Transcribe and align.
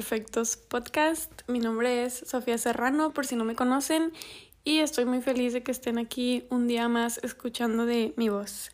Imperfectos 0.00 0.56
Podcast. 0.56 1.30
Mi 1.46 1.58
nombre 1.58 2.04
es 2.04 2.24
Sofía 2.26 2.56
Serrano, 2.56 3.12
por 3.12 3.26
si 3.26 3.36
no 3.36 3.44
me 3.44 3.54
conocen, 3.54 4.14
y 4.64 4.78
estoy 4.78 5.04
muy 5.04 5.20
feliz 5.20 5.52
de 5.52 5.62
que 5.62 5.72
estén 5.72 5.98
aquí 5.98 6.46
un 6.48 6.66
día 6.66 6.88
más 6.88 7.20
escuchando 7.22 7.84
de 7.84 8.14
mi 8.16 8.30
voz. 8.30 8.70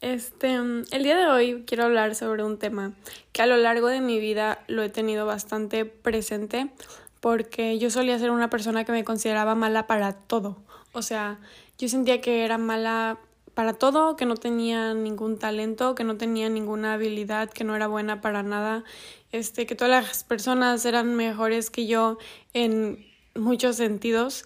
Este, 0.00 0.52
el 0.56 1.02
día 1.04 1.16
de 1.16 1.26
hoy 1.26 1.62
quiero 1.64 1.84
hablar 1.84 2.16
sobre 2.16 2.42
un 2.42 2.58
tema 2.58 2.92
que 3.30 3.42
a 3.42 3.46
lo 3.46 3.56
largo 3.56 3.86
de 3.86 4.00
mi 4.00 4.18
vida 4.18 4.64
lo 4.66 4.82
he 4.82 4.88
tenido 4.88 5.26
bastante 5.26 5.84
presente 5.84 6.72
porque 7.20 7.78
yo 7.78 7.88
solía 7.88 8.18
ser 8.18 8.32
una 8.32 8.50
persona 8.50 8.84
que 8.84 8.90
me 8.90 9.04
consideraba 9.04 9.54
mala 9.54 9.86
para 9.86 10.12
todo. 10.12 10.56
O 10.92 11.02
sea, 11.02 11.38
yo 11.78 11.88
sentía 11.88 12.20
que 12.20 12.44
era 12.44 12.58
mala 12.58 13.20
para 13.54 13.72
todo, 13.74 14.16
que 14.16 14.26
no 14.26 14.34
tenía 14.34 14.94
ningún 14.94 15.38
talento, 15.38 15.94
que 15.94 16.04
no 16.04 16.16
tenía 16.16 16.48
ninguna 16.48 16.94
habilidad, 16.94 17.50
que 17.50 17.64
no 17.64 17.76
era 17.76 17.86
buena 17.86 18.20
para 18.20 18.42
nada, 18.42 18.84
este, 19.32 19.66
que 19.66 19.74
todas 19.74 20.04
las 20.04 20.24
personas 20.24 20.84
eran 20.84 21.14
mejores 21.14 21.70
que 21.70 21.86
yo 21.86 22.18
en 22.52 23.06
muchos 23.34 23.76
sentidos. 23.76 24.44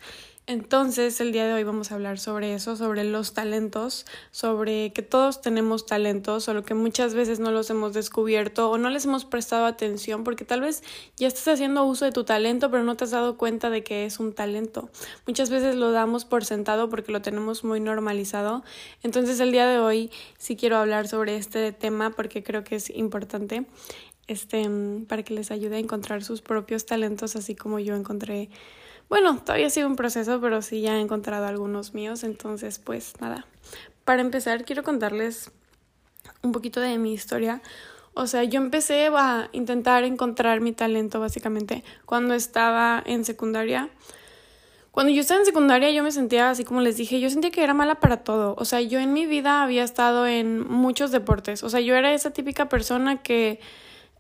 Entonces, 0.49 1.21
el 1.21 1.31
día 1.31 1.47
de 1.47 1.53
hoy 1.53 1.63
vamos 1.63 1.93
a 1.93 1.95
hablar 1.95 2.19
sobre 2.19 2.55
eso, 2.55 2.75
sobre 2.75 3.05
los 3.05 3.35
talentos, 3.35 4.07
sobre 4.31 4.95
que 4.95 5.03
todos 5.03 5.43
tenemos 5.43 5.85
talentos, 5.85 6.45
solo 6.45 6.63
que 6.63 6.73
muchas 6.73 7.13
veces 7.13 7.39
no 7.39 7.51
los 7.51 7.69
hemos 7.69 7.93
descubierto 7.93 8.71
o 8.71 8.79
no 8.79 8.89
les 8.89 9.05
hemos 9.05 9.27
prestado 9.27 9.67
atención 9.67 10.25
porque 10.25 10.47
tal 10.47 10.63
vez 10.63 10.83
ya 11.19 11.29
estás 11.29 11.49
haciendo 11.49 11.85
uso 11.85 12.07
de 12.07 12.13
tu 12.13 12.25
talento, 12.25 12.71
pero 12.71 12.83
no 12.83 12.97
te 12.97 13.05
has 13.05 13.11
dado 13.11 13.37
cuenta 13.37 13.69
de 13.69 13.85
que 13.85 14.07
es 14.07 14.21
un 14.21 14.33
talento. 14.33 14.89
Muchas 15.27 15.51
veces 15.51 15.75
lo 15.75 15.93
damos 15.93 16.25
por 16.25 16.47
sentado 16.47 16.89
porque 16.89 17.13
lo 17.13 17.21
tenemos 17.21 17.63
muy 17.63 17.81
normalizado. 17.81 18.65
Entonces, 19.03 19.41
el 19.41 19.53
día 19.53 19.67
de 19.67 19.81
hoy 19.81 20.11
sí 20.39 20.57
quiero 20.57 20.79
hablar 20.79 21.09
sobre 21.09 21.37
este 21.37 21.73
tema 21.73 22.09
porque 22.09 22.43
creo 22.43 22.65
que 22.65 22.77
es 22.77 22.89
importante. 22.89 23.67
Este, 24.29 24.67
para 25.09 25.23
que 25.23 25.35
les 25.35 25.51
ayude 25.51 25.77
a 25.77 25.79
encontrar 25.79 26.25
sus 26.25 26.41
propios 26.41 26.87
talentos, 26.87 27.37
así 27.37 27.55
como 27.55 27.79
yo 27.81 27.95
encontré 27.95 28.49
bueno, 29.09 29.41
todavía 29.41 29.71
sido 29.71 29.87
un 29.87 29.97
proceso, 29.97 30.41
pero 30.41 30.61
sí 30.63 30.81
ya 30.81 30.97
he 30.97 31.01
encontrado 31.01 31.47
algunos 31.47 31.95
míos, 31.95 32.25
entonces 32.25 32.79
pues 32.79 33.15
nada. 33.21 33.47
Para 34.05 34.21
empezar, 34.21 34.65
quiero 34.65 34.83
contarles 34.83 35.51
un 36.43 36.53
poquito 36.53 36.81
de 36.81 36.99
mi 36.99 37.13
historia. 37.13 37.63
O 38.15 38.27
sea, 38.27 38.45
yo 38.45 38.61
empecé 38.61 39.11
a 39.15 39.49
intentar 39.53 40.05
encontrar 40.05 40.61
mi 40.61 40.73
talento 40.73 41.21
básicamente 41.21 41.85
cuando 42.05 42.35
estaba 42.35 43.03
en 43.07 43.25
secundaria. 43.25 43.91
Cuando 44.91 45.13
yo 45.13 45.21
estaba 45.21 45.41
en 45.41 45.47
secundaria 45.47 45.91
yo 45.93 46.03
me 46.03 46.11
sentía 46.11 46.51
así 46.51 46.65
como 46.65 46.81
les 46.81 46.97
dije, 46.97 47.21
yo 47.21 47.31
sentía 47.31 47.51
que 47.51 47.63
era 47.63 47.75
mala 47.75 48.01
para 48.01 48.25
todo. 48.25 48.57
O 48.59 48.65
sea, 48.65 48.81
yo 48.81 48.99
en 48.99 49.13
mi 49.13 49.27
vida 49.27 49.63
había 49.63 49.85
estado 49.85 50.27
en 50.27 50.67
muchos 50.69 51.13
deportes. 51.13 51.63
O 51.63 51.71
sea, 51.71 51.81
yo 51.81 51.95
era 51.95 52.13
esa 52.13 52.31
típica 52.33 52.69
persona 52.69 53.23
que 53.23 53.61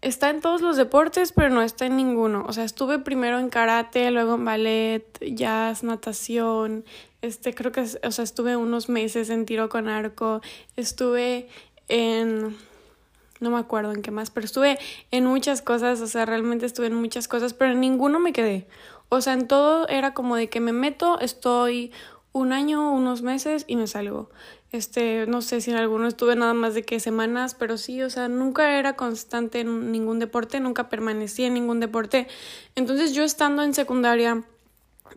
está 0.02 0.30
en 0.30 0.40
todos 0.40 0.60
los 0.60 0.76
deportes, 0.76 1.32
pero 1.32 1.50
no 1.50 1.62
está 1.62 1.86
en 1.86 1.96
ninguno. 1.96 2.44
O 2.48 2.52
sea, 2.52 2.64
estuve 2.64 2.98
primero 2.98 3.38
en 3.38 3.50
karate, 3.50 4.10
luego 4.10 4.34
en 4.34 4.44
ballet, 4.44 5.04
jazz, 5.20 5.82
natación. 5.82 6.84
Este, 7.22 7.54
creo 7.54 7.72
que, 7.72 7.80
o 7.80 8.10
sea, 8.10 8.24
estuve 8.24 8.56
unos 8.56 8.88
meses 8.88 9.30
en 9.30 9.46
tiro 9.46 9.68
con 9.68 9.88
arco. 9.88 10.40
Estuve 10.76 11.48
en 11.88 12.56
no 13.40 13.50
me 13.50 13.58
acuerdo 13.58 13.92
en 13.92 14.02
qué 14.02 14.10
más, 14.10 14.30
pero 14.30 14.44
estuve 14.44 14.78
en 15.10 15.24
muchas 15.24 15.62
cosas, 15.62 16.00
o 16.00 16.06
sea, 16.06 16.26
realmente 16.26 16.66
estuve 16.66 16.86
en 16.86 16.94
muchas 16.94 17.28
cosas, 17.28 17.54
pero 17.54 17.72
en 17.72 17.80
ninguno 17.80 18.18
me 18.18 18.32
quedé. 18.32 18.66
O 19.08 19.20
sea, 19.20 19.32
en 19.32 19.46
todo 19.46 19.88
era 19.88 20.12
como 20.12 20.36
de 20.36 20.48
que 20.48 20.60
me 20.60 20.72
meto, 20.72 21.20
estoy 21.20 21.92
un 22.32 22.52
año, 22.52 22.92
unos 22.92 23.22
meses 23.22 23.64
y 23.66 23.76
me 23.76 23.86
salgo. 23.86 24.30
Este, 24.70 25.26
no 25.26 25.40
sé 25.40 25.62
si 25.62 25.70
en 25.70 25.78
alguno 25.78 26.08
estuve 26.08 26.36
nada 26.36 26.52
más 26.52 26.74
de 26.74 26.82
que 26.82 27.00
semanas, 27.00 27.54
pero 27.54 27.78
sí, 27.78 28.02
o 28.02 28.10
sea, 28.10 28.28
nunca 28.28 28.78
era 28.78 28.96
constante 28.96 29.60
en 29.60 29.90
ningún 29.90 30.18
deporte, 30.18 30.60
nunca 30.60 30.90
permanecí 30.90 31.44
en 31.44 31.54
ningún 31.54 31.80
deporte. 31.80 32.28
Entonces 32.74 33.14
yo 33.14 33.24
estando 33.24 33.62
en 33.62 33.72
secundaria 33.72 34.44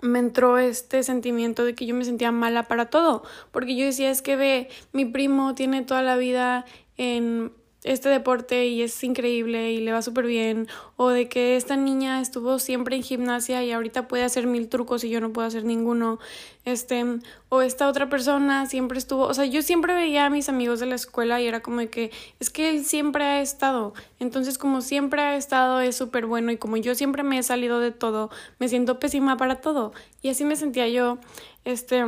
me 0.01 0.19
entró 0.19 0.57
este 0.57 1.03
sentimiento 1.03 1.66
de 1.66 1.75
que 1.75 1.85
yo 1.85 1.94
me 1.94 2.06
sentía 2.06 2.31
mala 2.31 2.63
para 2.63 2.85
todo, 2.85 3.23
porque 3.51 3.75
yo 3.75 3.85
decía, 3.85 4.09
es 4.09 4.22
que 4.22 4.38
ve, 4.38 4.69
mi 4.94 5.03
primo 5.03 5.53
tiene 5.53 5.81
toda 5.81 6.01
la 6.01 6.16
vida 6.16 6.66
en 6.97 7.51
este 7.84 8.09
deporte 8.09 8.68
y 8.68 8.81
es 8.84 9.03
increíble 9.03 9.72
y 9.72 9.81
le 9.81 9.92
va 9.92 10.02
súper 10.02 10.25
bien, 10.25 10.68
o 10.97 11.09
de 11.09 11.28
que 11.28 11.56
esta 11.56 11.75
niña 11.75 12.22
estuvo 12.22 12.59
siempre 12.59 12.96
en 12.96 13.03
gimnasia 13.03 13.64
y 13.64 13.72
ahorita 13.72 14.08
puede 14.08 14.24
hacer 14.24 14.46
mil 14.46 14.69
trucos 14.69 15.03
y 15.03 15.09
yo 15.09 15.19
no 15.19 15.34
puedo 15.34 15.47
hacer 15.47 15.66
ninguno, 15.66 16.20
este, 16.64 17.03
o 17.50 17.62
esta 17.62 17.88
otra 17.88 18.08
persona 18.09 18.68
siempre 18.68 19.00
estuvo, 19.00 19.24
o 19.24 19.34
sea, 19.34 19.46
yo 19.46 19.62
siempre 19.64 19.96
veía 19.96 20.28
a 20.28 20.30
mis 20.30 20.47
amigos 20.47 20.80
de 20.80 20.86
la 20.86 20.96
escuela 20.96 21.41
y 21.41 21.47
era 21.47 21.62
como 21.62 21.80
de 21.80 21.90
que 21.90 22.12
es 22.40 22.50
que 22.50 22.70
él 22.70 22.86
siempre 22.86 23.24
ha 23.24 23.41
estado, 23.41 23.94
entonces 24.20 24.58
como 24.58 24.81
siempre 24.81 25.22
ha 25.22 25.36
estado 25.36 25.81
es 25.81 25.96
súper 25.96 26.28
bueno 26.28 26.52
y 26.52 26.58
como 26.58 26.78
yo 26.78 26.94
siempre 26.94 27.24
me 27.24 27.40
he 27.40 27.44
salido 27.44 27.80
de 27.80 27.91
todo, 27.91 28.30
me 28.59 28.70
siento 28.70 29.00
pésima 29.00 29.38
para 29.38 29.62
todo. 29.62 29.94
Y 30.22 30.30
así 30.30 30.46
me 30.46 30.56
sentía 30.56 30.88
yo, 30.88 31.18
este, 31.66 32.03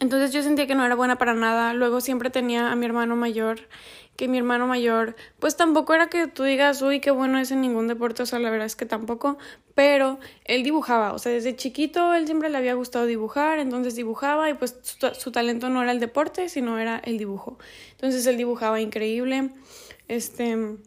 entonces 0.00 0.32
yo 0.32 0.42
sentía 0.42 0.66
que 0.66 0.74
no 0.74 0.84
era 0.84 0.94
buena 0.94 1.16
para 1.16 1.34
nada. 1.34 1.74
Luego 1.74 2.00
siempre 2.00 2.30
tenía 2.30 2.72
a 2.72 2.76
mi 2.76 2.86
hermano 2.86 3.16
mayor, 3.16 3.68
que 4.16 4.28
mi 4.28 4.38
hermano 4.38 4.66
mayor, 4.66 5.16
pues 5.40 5.56
tampoco 5.56 5.94
era 5.94 6.08
que 6.08 6.26
tú 6.28 6.44
digas, 6.44 6.80
uy, 6.82 7.00
qué 7.00 7.10
bueno 7.10 7.38
es 7.38 7.50
en 7.50 7.60
ningún 7.60 7.88
deporte, 7.88 8.22
o 8.22 8.26
sea, 8.26 8.38
la 8.38 8.50
verdad 8.50 8.66
es 8.66 8.76
que 8.76 8.86
tampoco, 8.86 9.38
pero 9.74 10.18
él 10.44 10.62
dibujaba, 10.62 11.12
o 11.12 11.18
sea, 11.18 11.32
desde 11.32 11.56
chiquito 11.56 12.14
él 12.14 12.26
siempre 12.26 12.48
le 12.48 12.58
había 12.58 12.74
gustado 12.74 13.06
dibujar, 13.06 13.58
entonces 13.58 13.96
dibujaba 13.96 14.48
y 14.50 14.54
pues 14.54 14.78
su, 14.82 15.32
talento 15.32 15.68
no 15.68 15.82
era 15.82 15.90
el 15.92 16.00
deporte, 16.00 16.48
sino 16.48 16.78
era 16.78 16.98
el 16.98 17.18
dibujo. 17.18 17.58
Entonces 17.92 18.26
él 18.26 18.36
dibujaba 18.36 18.80
increíble, 18.80 19.50
este 20.06 20.78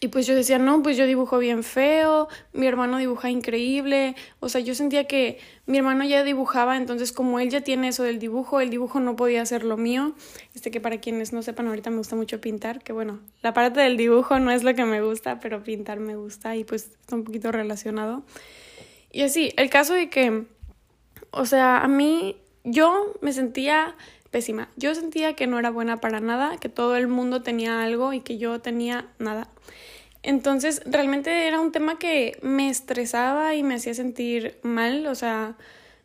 y 0.00 0.08
pues 0.08 0.26
yo 0.26 0.34
decía, 0.34 0.58
no, 0.58 0.82
pues 0.82 0.96
yo 0.96 1.06
dibujo 1.06 1.38
bien 1.38 1.64
feo, 1.64 2.28
mi 2.52 2.66
hermano 2.66 2.98
dibuja 2.98 3.30
increíble, 3.30 4.14
o 4.38 4.48
sea, 4.48 4.60
yo 4.60 4.74
sentía 4.74 5.08
que 5.08 5.38
mi 5.66 5.78
hermano 5.78 6.04
ya 6.04 6.22
dibujaba, 6.22 6.76
entonces 6.76 7.10
como 7.10 7.40
él 7.40 7.50
ya 7.50 7.62
tiene 7.62 7.88
eso 7.88 8.04
del 8.04 8.18
dibujo, 8.18 8.60
el 8.60 8.70
dibujo 8.70 9.00
no 9.00 9.16
podía 9.16 9.44
ser 9.44 9.64
lo 9.64 9.76
mío, 9.76 10.14
este 10.54 10.70
que 10.70 10.80
para 10.80 10.98
quienes 10.98 11.32
no 11.32 11.42
sepan, 11.42 11.66
ahorita 11.66 11.90
me 11.90 11.96
gusta 11.96 12.14
mucho 12.14 12.40
pintar, 12.40 12.82
que 12.82 12.92
bueno, 12.92 13.18
la 13.42 13.54
parte 13.54 13.80
del 13.80 13.96
dibujo 13.96 14.38
no 14.38 14.52
es 14.52 14.62
lo 14.62 14.74
que 14.74 14.84
me 14.84 15.02
gusta, 15.02 15.40
pero 15.40 15.64
pintar 15.64 15.98
me 15.98 16.16
gusta 16.16 16.54
y 16.54 16.64
pues 16.64 16.90
está 17.00 17.16
un 17.16 17.24
poquito 17.24 17.50
relacionado. 17.50 18.22
Y 19.10 19.22
así, 19.22 19.52
el 19.56 19.68
caso 19.70 19.94
de 19.94 20.10
que, 20.10 20.44
o 21.30 21.44
sea, 21.44 21.78
a 21.78 21.88
mí, 21.88 22.36
yo 22.62 23.14
me 23.20 23.32
sentía 23.32 23.96
pésima, 24.30 24.68
yo 24.76 24.94
sentía 24.94 25.34
que 25.34 25.46
no 25.46 25.58
era 25.58 25.70
buena 25.70 25.96
para 25.96 26.20
nada, 26.20 26.58
que 26.58 26.68
todo 26.68 26.96
el 26.96 27.08
mundo 27.08 27.42
tenía 27.42 27.82
algo 27.82 28.12
y 28.12 28.20
que 28.20 28.38
yo 28.38 28.60
tenía 28.60 29.08
nada. 29.18 29.48
Entonces, 30.28 30.82
realmente 30.84 31.46
era 31.46 31.58
un 31.58 31.72
tema 31.72 31.98
que 31.98 32.38
me 32.42 32.68
estresaba 32.68 33.54
y 33.54 33.62
me 33.62 33.76
hacía 33.76 33.94
sentir 33.94 34.58
mal, 34.62 35.06
o 35.06 35.14
sea, 35.14 35.56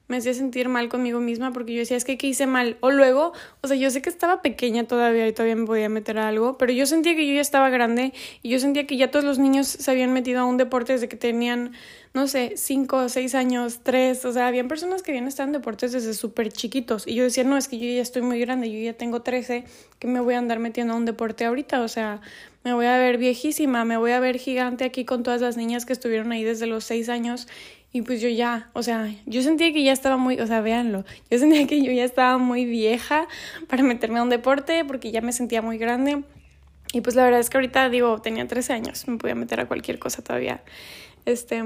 me 0.07 0.15
hacía 0.15 0.33
sentir 0.33 0.69
mal 0.69 0.87
conmigo 0.87 1.19
misma 1.19 1.51
porque 1.51 1.73
yo 1.73 1.79
decía, 1.79 1.97
es 1.97 2.05
que 2.05 2.17
¿qué 2.17 2.27
hice 2.27 2.47
mal? 2.47 2.77
O 2.79 2.89
luego, 2.89 3.33
o 3.59 3.67
sea, 3.67 3.75
yo 3.75 3.91
sé 3.91 4.01
que 4.01 4.09
estaba 4.09 4.41
pequeña 4.41 4.85
todavía 4.85 5.27
y 5.27 5.33
todavía 5.33 5.57
me 5.57 5.65
podía 5.65 5.89
meter 5.89 6.19
a 6.19 6.29
algo, 6.29 6.57
pero 6.57 6.71
yo 6.71 6.85
sentía 6.85 7.17
que 7.17 7.27
yo 7.27 7.33
ya 7.33 7.41
estaba 7.41 7.69
grande 7.69 8.13
y 8.41 8.47
yo 8.47 8.59
sentía 8.59 8.87
que 8.87 8.95
ya 8.95 9.11
todos 9.11 9.25
los 9.25 9.39
niños 9.39 9.67
se 9.67 9.91
habían 9.91 10.13
metido 10.13 10.39
a 10.39 10.45
un 10.45 10.55
deporte 10.55 10.93
desde 10.93 11.09
que 11.09 11.17
tenían, 11.17 11.73
no 12.13 12.27
sé, 12.27 12.53
cinco, 12.55 13.09
seis 13.09 13.35
años, 13.35 13.81
tres, 13.83 14.23
o 14.23 14.31
sea, 14.31 14.47
habían 14.47 14.69
personas 14.69 15.03
que 15.03 15.11
habían 15.11 15.27
estado 15.27 15.47
en 15.47 15.53
deportes 15.53 15.91
desde 15.91 16.13
súper 16.13 16.49
chiquitos 16.49 17.05
y 17.05 17.15
yo 17.15 17.25
decía, 17.25 17.43
no, 17.43 17.57
es 17.57 17.67
que 17.67 17.77
yo 17.77 17.93
ya 17.93 18.01
estoy 18.01 18.21
muy 18.21 18.39
grande, 18.39 18.71
yo 18.71 18.79
ya 18.79 18.93
tengo 18.93 19.21
trece, 19.21 19.65
que 19.99 20.07
me 20.07 20.21
voy 20.21 20.35
a 20.35 20.37
andar 20.37 20.59
metiendo 20.59 20.93
a 20.93 20.95
un 20.95 21.03
deporte 21.03 21.43
ahorita, 21.43 21.81
o 21.81 21.89
sea, 21.89 22.21
me 22.63 22.73
voy 22.73 22.85
a 22.85 22.97
ver 22.97 23.17
viejísima, 23.17 23.85
me 23.85 23.97
voy 23.97 24.11
a 24.11 24.19
ver 24.19 24.37
gigante 24.37 24.85
aquí 24.85 25.05
con 25.05 25.23
todas 25.23 25.41
las 25.41 25.57
niñas 25.57 25.85
que 25.85 25.93
estuvieron 25.93 26.31
ahí 26.31 26.43
desde 26.43 26.65
los 26.67 26.83
seis 26.83 27.09
años 27.09 27.47
y 27.91 28.01
pues 28.01 28.21
yo 28.21 28.29
ya, 28.29 28.69
o 28.73 28.81
sea, 28.81 29.13
yo 29.27 29.43
sentía 29.43 29.71
que 29.71 29.83
ya 29.83 29.91
estaba 29.91 30.17
muy, 30.17 30.39
o 30.39 30.47
sea, 30.47 30.61
véanlo, 30.61 31.05
yo 31.29 31.37
sentía 31.37 31.67
que 31.67 31.81
yo 31.83 31.91
ya 31.91 32.03
estaba 32.03 32.39
muy 32.39 32.65
vieja 32.65 33.27
para 33.67 33.83
meterme 33.83 34.19
a 34.19 34.23
un 34.23 34.29
deporte 34.29 34.83
porque 34.85 35.11
ya 35.11 35.21
me 35.21 35.31
sentía 35.31 35.61
muy 35.61 35.77
grande. 35.77 36.23
Y 36.91 37.01
pues 37.01 37.15
la 37.15 37.23
verdad 37.23 37.39
es 37.39 37.49
que 37.49 37.57
ahorita 37.57 37.89
digo, 37.89 38.19
tenía 38.21 38.47
13 38.47 38.73
años, 38.73 39.07
me 39.07 39.17
podía 39.17 39.35
meter 39.35 39.59
a 39.59 39.67
cualquier 39.67 39.99
cosa 39.99 40.23
todavía. 40.23 40.63
Este, 41.25 41.63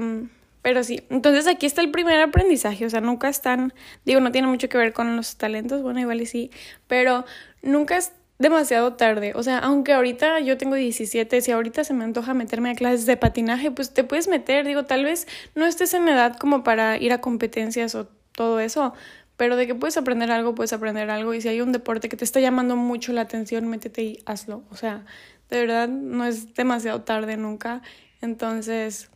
pero 0.62 0.84
sí, 0.84 1.02
entonces 1.08 1.46
aquí 1.46 1.66
está 1.66 1.80
el 1.80 1.90
primer 1.90 2.20
aprendizaje, 2.20 2.84
o 2.84 2.90
sea, 2.90 3.00
nunca 3.00 3.28
están, 3.28 3.72
digo, 4.04 4.20
no 4.20 4.30
tiene 4.32 4.48
mucho 4.48 4.68
que 4.68 4.76
ver 4.76 4.92
con 4.92 5.16
los 5.16 5.36
talentos, 5.36 5.82
bueno, 5.82 6.00
igual 6.00 6.20
y 6.20 6.26
sí, 6.26 6.50
pero 6.86 7.24
nunca 7.62 7.96
es 7.96 8.12
demasiado 8.38 8.94
tarde. 8.94 9.32
O 9.34 9.42
sea, 9.42 9.58
aunque 9.58 9.92
ahorita 9.92 10.40
yo 10.40 10.56
tengo 10.56 10.76
17, 10.76 11.40
si 11.40 11.50
ahorita 11.50 11.84
se 11.84 11.94
me 11.94 12.04
antoja 12.04 12.34
meterme 12.34 12.70
a 12.70 12.74
clases 12.74 13.06
de 13.06 13.16
patinaje, 13.16 13.70
pues 13.70 13.92
te 13.92 14.04
puedes 14.04 14.28
meter. 14.28 14.66
Digo, 14.66 14.84
tal 14.84 15.04
vez 15.04 15.26
no 15.54 15.66
estés 15.66 15.94
en 15.94 16.08
edad 16.08 16.36
como 16.36 16.62
para 16.62 16.96
ir 16.98 17.12
a 17.12 17.20
competencias 17.20 17.94
o 17.94 18.08
todo 18.32 18.60
eso, 18.60 18.94
pero 19.36 19.56
de 19.56 19.66
que 19.66 19.74
puedes 19.74 19.96
aprender 19.96 20.30
algo, 20.30 20.54
puedes 20.54 20.72
aprender 20.72 21.10
algo. 21.10 21.34
Y 21.34 21.40
si 21.40 21.48
hay 21.48 21.60
un 21.60 21.72
deporte 21.72 22.08
que 22.08 22.16
te 22.16 22.24
está 22.24 22.40
llamando 22.40 22.76
mucho 22.76 23.12
la 23.12 23.22
atención, 23.22 23.66
métete 23.68 24.02
y 24.02 24.22
hazlo. 24.26 24.62
O 24.70 24.76
sea, 24.76 25.04
de 25.50 25.60
verdad 25.60 25.88
no 25.88 26.24
es 26.24 26.54
demasiado 26.54 27.02
tarde 27.02 27.36
nunca. 27.36 27.82
Entonces, 28.20 29.10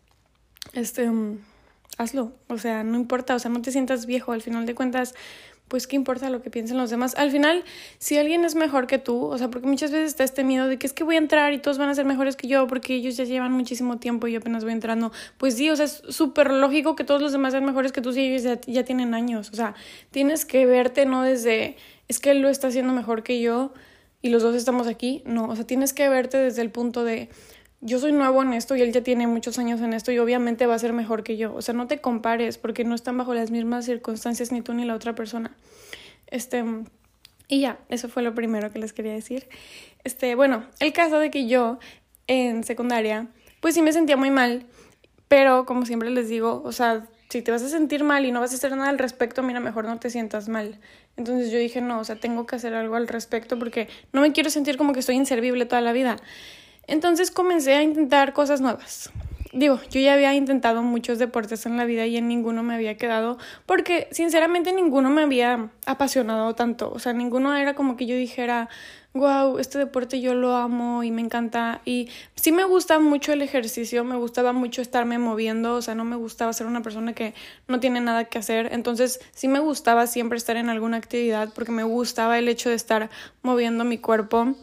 este, 0.72 1.10
hazlo. 1.98 2.32
O 2.48 2.58
sea, 2.58 2.84
no 2.84 2.96
importa, 2.96 3.34
o 3.34 3.38
sea, 3.38 3.50
no 3.50 3.62
te 3.62 3.72
sientas 3.72 4.06
viejo. 4.06 4.32
Al 4.32 4.42
final 4.42 4.66
de 4.66 4.74
cuentas, 4.74 5.14
pues 5.72 5.86
qué 5.86 5.96
importa 5.96 6.28
lo 6.28 6.42
que 6.42 6.50
piensen 6.50 6.76
los 6.76 6.90
demás. 6.90 7.14
Al 7.16 7.30
final, 7.30 7.64
si 7.96 8.18
alguien 8.18 8.44
es 8.44 8.54
mejor 8.54 8.86
que 8.86 8.98
tú, 8.98 9.24
o 9.24 9.38
sea, 9.38 9.48
porque 9.48 9.66
muchas 9.66 9.90
veces 9.90 10.08
está 10.08 10.22
este 10.22 10.44
miedo 10.44 10.68
de 10.68 10.78
que 10.78 10.86
es 10.86 10.92
que 10.92 11.02
voy 11.02 11.14
a 11.14 11.18
entrar 11.18 11.54
y 11.54 11.58
todos 11.58 11.78
van 11.78 11.88
a 11.88 11.94
ser 11.94 12.04
mejores 12.04 12.36
que 12.36 12.46
yo 12.46 12.66
porque 12.66 12.94
ellos 12.94 13.16
ya 13.16 13.24
llevan 13.24 13.52
muchísimo 13.52 13.96
tiempo 13.96 14.26
y 14.26 14.32
yo 14.32 14.40
apenas 14.40 14.64
voy 14.64 14.74
entrando. 14.74 15.12
Pues 15.38 15.54
sí, 15.54 15.70
o 15.70 15.76
sea, 15.76 15.86
es 15.86 16.02
súper 16.10 16.50
lógico 16.50 16.94
que 16.94 17.04
todos 17.04 17.22
los 17.22 17.32
demás 17.32 17.52
sean 17.52 17.64
mejores 17.64 17.90
que 17.90 18.02
tú 18.02 18.12
si 18.12 18.20
ellos 18.20 18.42
ya, 18.42 18.60
ya 18.66 18.84
tienen 18.84 19.14
años. 19.14 19.48
O 19.50 19.56
sea, 19.56 19.74
tienes 20.10 20.44
que 20.44 20.66
verte 20.66 21.06
no 21.06 21.22
desde, 21.22 21.76
es 22.06 22.18
que 22.18 22.32
él 22.32 22.42
lo 22.42 22.50
está 22.50 22.68
haciendo 22.68 22.92
mejor 22.92 23.22
que 23.22 23.40
yo 23.40 23.72
y 24.20 24.28
los 24.28 24.42
dos 24.42 24.54
estamos 24.54 24.88
aquí. 24.88 25.22
No, 25.24 25.48
o 25.48 25.56
sea, 25.56 25.66
tienes 25.66 25.94
que 25.94 26.06
verte 26.10 26.36
desde 26.36 26.60
el 26.60 26.70
punto 26.70 27.02
de 27.02 27.30
yo 27.82 27.98
soy 27.98 28.12
nuevo 28.12 28.42
en 28.42 28.52
esto 28.52 28.76
y 28.76 28.82
él 28.82 28.92
ya 28.92 29.02
tiene 29.02 29.26
muchos 29.26 29.58
años 29.58 29.80
en 29.80 29.92
esto 29.92 30.12
y 30.12 30.18
obviamente 30.20 30.66
va 30.66 30.76
a 30.76 30.78
ser 30.78 30.92
mejor 30.92 31.24
que 31.24 31.36
yo. 31.36 31.52
O 31.52 31.62
sea, 31.62 31.74
no 31.74 31.88
te 31.88 32.00
compares 32.00 32.56
porque 32.56 32.84
no 32.84 32.94
están 32.94 33.18
bajo 33.18 33.34
las 33.34 33.50
mismas 33.50 33.84
circunstancias 33.84 34.52
ni 34.52 34.62
tú 34.62 34.72
ni 34.72 34.84
la 34.84 34.94
otra 34.94 35.16
persona. 35.16 35.50
Este, 36.28 36.64
y 37.48 37.60
ya, 37.60 37.80
eso 37.88 38.08
fue 38.08 38.22
lo 38.22 38.36
primero 38.36 38.70
que 38.70 38.78
les 38.78 38.92
quería 38.92 39.12
decir. 39.12 39.48
Este, 40.04 40.36
bueno, 40.36 40.64
el 40.78 40.92
caso 40.92 41.18
de 41.18 41.32
que 41.32 41.48
yo 41.48 41.80
en 42.28 42.62
secundaria, 42.62 43.26
pues 43.60 43.74
sí 43.74 43.82
me 43.82 43.92
sentía 43.92 44.16
muy 44.16 44.30
mal, 44.30 44.64
pero 45.26 45.66
como 45.66 45.84
siempre 45.84 46.08
les 46.10 46.28
digo, 46.28 46.62
o 46.64 46.70
sea, 46.70 47.08
si 47.30 47.42
te 47.42 47.50
vas 47.50 47.62
a 47.62 47.68
sentir 47.68 48.04
mal 48.04 48.24
y 48.24 48.30
no 48.30 48.38
vas 48.38 48.52
a 48.52 48.54
hacer 48.54 48.76
nada 48.76 48.90
al 48.90 48.98
respecto, 48.98 49.42
mira, 49.42 49.58
mejor 49.58 49.86
no 49.86 49.98
te 49.98 50.08
sientas 50.08 50.48
mal. 50.48 50.78
Entonces 51.16 51.50
yo 51.50 51.58
dije, 51.58 51.80
no, 51.80 51.98
o 51.98 52.04
sea, 52.04 52.14
tengo 52.14 52.46
que 52.46 52.54
hacer 52.54 52.74
algo 52.74 52.94
al 52.94 53.08
respecto 53.08 53.58
porque 53.58 53.88
no 54.12 54.20
me 54.20 54.32
quiero 54.32 54.50
sentir 54.50 54.76
como 54.76 54.92
que 54.92 55.00
estoy 55.00 55.16
inservible 55.16 55.66
toda 55.66 55.80
la 55.80 55.92
vida. 55.92 56.16
Entonces 56.86 57.30
comencé 57.30 57.74
a 57.74 57.82
intentar 57.82 58.32
cosas 58.32 58.60
nuevas. 58.60 59.10
Digo, 59.54 59.78
yo 59.90 60.00
ya 60.00 60.14
había 60.14 60.34
intentado 60.34 60.82
muchos 60.82 61.18
deportes 61.18 61.66
en 61.66 61.76
la 61.76 61.84
vida 61.84 62.06
y 62.06 62.16
en 62.16 62.26
ninguno 62.26 62.62
me 62.62 62.74
había 62.74 62.96
quedado 62.96 63.36
porque 63.66 64.08
sinceramente 64.10 64.72
ninguno 64.72 65.10
me 65.10 65.22
había 65.22 65.68
apasionado 65.84 66.54
tanto. 66.54 66.90
O 66.90 66.98
sea, 66.98 67.12
ninguno 67.12 67.54
era 67.54 67.74
como 67.74 67.98
que 67.98 68.06
yo 68.06 68.16
dijera, 68.16 68.70
wow, 69.12 69.58
este 69.58 69.76
deporte 69.76 70.22
yo 70.22 70.32
lo 70.32 70.56
amo 70.56 71.04
y 71.04 71.10
me 71.10 71.20
encanta. 71.20 71.82
Y 71.84 72.08
sí 72.34 72.50
me 72.50 72.64
gusta 72.64 72.98
mucho 72.98 73.34
el 73.34 73.42
ejercicio, 73.42 74.04
me 74.04 74.16
gustaba 74.16 74.54
mucho 74.54 74.80
estarme 74.80 75.18
moviendo, 75.18 75.74
o 75.74 75.82
sea, 75.82 75.94
no 75.94 76.04
me 76.04 76.16
gustaba 76.16 76.54
ser 76.54 76.66
una 76.66 76.80
persona 76.80 77.12
que 77.12 77.34
no 77.68 77.78
tiene 77.78 78.00
nada 78.00 78.24
que 78.24 78.38
hacer. 78.38 78.70
Entonces, 78.72 79.20
sí 79.32 79.48
me 79.48 79.58
gustaba 79.58 80.06
siempre 80.06 80.38
estar 80.38 80.56
en 80.56 80.70
alguna 80.70 80.96
actividad 80.96 81.52
porque 81.54 81.72
me 81.72 81.84
gustaba 81.84 82.38
el 82.38 82.48
hecho 82.48 82.70
de 82.70 82.76
estar 82.76 83.10
moviendo 83.42 83.84
mi 83.84 83.98
cuerpo 83.98 84.56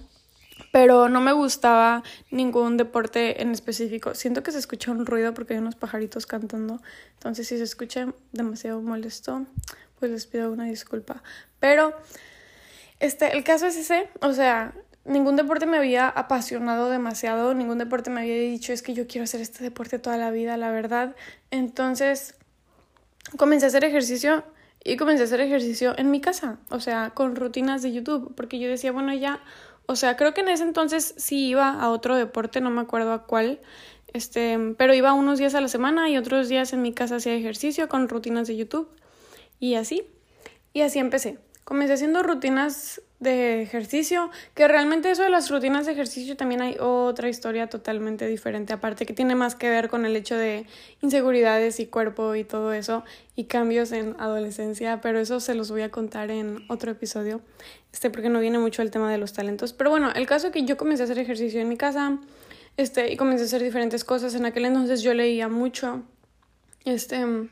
pero 0.71 1.09
no 1.09 1.21
me 1.21 1.33
gustaba 1.33 2.03
ningún 2.31 2.77
deporte 2.77 3.41
en 3.41 3.51
específico. 3.51 4.15
Siento 4.15 4.43
que 4.43 4.51
se 4.51 4.59
escucha 4.59 4.91
un 4.91 5.05
ruido 5.05 5.33
porque 5.33 5.53
hay 5.53 5.59
unos 5.59 5.75
pajaritos 5.75 6.25
cantando, 6.25 6.81
entonces 7.13 7.47
si 7.47 7.57
se 7.57 7.63
escucha 7.63 8.13
demasiado 8.31 8.81
molesto, 8.81 9.45
pues 9.99 10.11
les 10.11 10.25
pido 10.25 10.51
una 10.51 10.65
disculpa. 10.65 11.23
Pero 11.59 11.93
este, 12.99 13.35
el 13.35 13.43
caso 13.43 13.67
es 13.67 13.77
ese, 13.77 14.09
o 14.21 14.33
sea, 14.33 14.73
ningún 15.05 15.35
deporte 15.35 15.65
me 15.65 15.77
había 15.77 16.07
apasionado 16.07 16.89
demasiado, 16.89 17.53
ningún 17.53 17.77
deporte 17.77 18.09
me 18.09 18.21
había 18.21 18.35
dicho 18.35 18.73
es 18.73 18.81
que 18.81 18.93
yo 18.93 19.07
quiero 19.07 19.23
hacer 19.23 19.41
este 19.41 19.63
deporte 19.63 19.99
toda 19.99 20.17
la 20.17 20.31
vida, 20.31 20.57
la 20.57 20.71
verdad. 20.71 21.15
Entonces, 21.51 22.35
comencé 23.37 23.65
a 23.65 23.69
hacer 23.69 23.83
ejercicio 23.83 24.43
y 24.83 24.97
comencé 24.97 25.23
a 25.23 25.25
hacer 25.25 25.41
ejercicio 25.41 25.93
en 25.97 26.11
mi 26.11 26.21
casa, 26.21 26.57
o 26.69 26.79
sea, 26.79 27.11
con 27.11 27.35
rutinas 27.35 27.81
de 27.81 27.91
YouTube, 27.91 28.33
porque 28.35 28.59
yo 28.59 28.69
decía, 28.69 28.91
bueno, 28.91 29.13
ya 29.13 29.41
o 29.89 29.95
sea, 29.95 30.15
creo 30.17 30.35
que 30.35 30.41
en 30.41 30.49
ese 30.49 30.61
entonces 30.61 31.15
sí 31.17 31.47
iba 31.47 31.71
a 31.71 31.89
otro 31.89 32.15
deporte, 32.15 32.61
no 32.61 32.69
me 32.69 32.79
acuerdo 32.79 33.11
a 33.11 33.25
cuál. 33.25 33.59
Este, 34.13 34.75
pero 34.77 34.93
iba 34.93 35.13
unos 35.13 35.39
días 35.39 35.55
a 35.55 35.61
la 35.61 35.67
semana 35.67 36.07
y 36.11 36.17
otros 36.17 36.47
días 36.47 36.73
en 36.73 36.83
mi 36.83 36.93
casa 36.93 37.15
hacía 37.15 37.33
ejercicio 37.33 37.89
con 37.89 38.07
rutinas 38.07 38.47
de 38.47 38.55
YouTube 38.55 38.87
y 39.59 39.73
así. 39.73 40.03
Y 40.73 40.81
así 40.81 40.99
empecé. 40.99 41.39
Comencé 41.63 41.93
haciendo 41.93 42.21
rutinas 42.21 43.01
de 43.19 43.61
ejercicio, 43.61 44.31
que 44.53 44.67
realmente 44.67 45.11
eso 45.11 45.23
de 45.23 45.29
las 45.29 45.49
rutinas 45.49 45.85
de 45.85 45.91
ejercicio 45.91 46.37
también 46.37 46.61
hay 46.61 46.77
otra 46.79 47.27
historia 47.27 47.67
totalmente 47.67 48.25
diferente, 48.27 48.71
aparte 48.71 49.05
que 49.05 49.13
tiene 49.13 49.35
más 49.35 49.55
que 49.55 49.69
ver 49.69 49.89
con 49.89 50.05
el 50.05 50.15
hecho 50.15 50.37
de 50.37 50.65
inseguridades 51.01 51.81
y 51.81 51.87
cuerpo 51.87 52.35
y 52.35 52.45
todo 52.45 52.71
eso 52.71 53.03
y 53.35 53.45
cambios 53.45 53.91
en 53.91 54.15
adolescencia, 54.19 55.01
pero 55.01 55.19
eso 55.19 55.41
se 55.41 55.53
los 55.53 55.69
voy 55.69 55.81
a 55.81 55.89
contar 55.89 56.31
en 56.31 56.63
otro 56.69 56.91
episodio, 56.91 57.41
este 57.91 58.09
porque 58.09 58.29
no 58.29 58.39
viene 58.39 58.57
mucho 58.57 58.81
el 58.81 58.91
tema 58.91 59.11
de 59.11 59.17
los 59.17 59.33
talentos, 59.33 59.73
pero 59.73 59.89
bueno, 59.89 60.11
el 60.15 60.25
caso 60.25 60.47
es 60.47 60.53
que 60.53 60.63
yo 60.63 60.77
comencé 60.77 61.03
a 61.03 61.05
hacer 61.05 61.19
ejercicio 61.19 61.59
en 61.59 61.67
mi 61.67 61.75
casa, 61.75 62.19
este, 62.77 63.11
y 63.11 63.17
comencé 63.17 63.43
a 63.43 63.47
hacer 63.47 63.61
diferentes 63.61 64.05
cosas, 64.05 64.33
en 64.33 64.45
aquel 64.45 64.63
entonces 64.63 65.01
yo 65.01 65.13
leía 65.13 65.49
mucho, 65.49 66.03
este, 66.85 67.49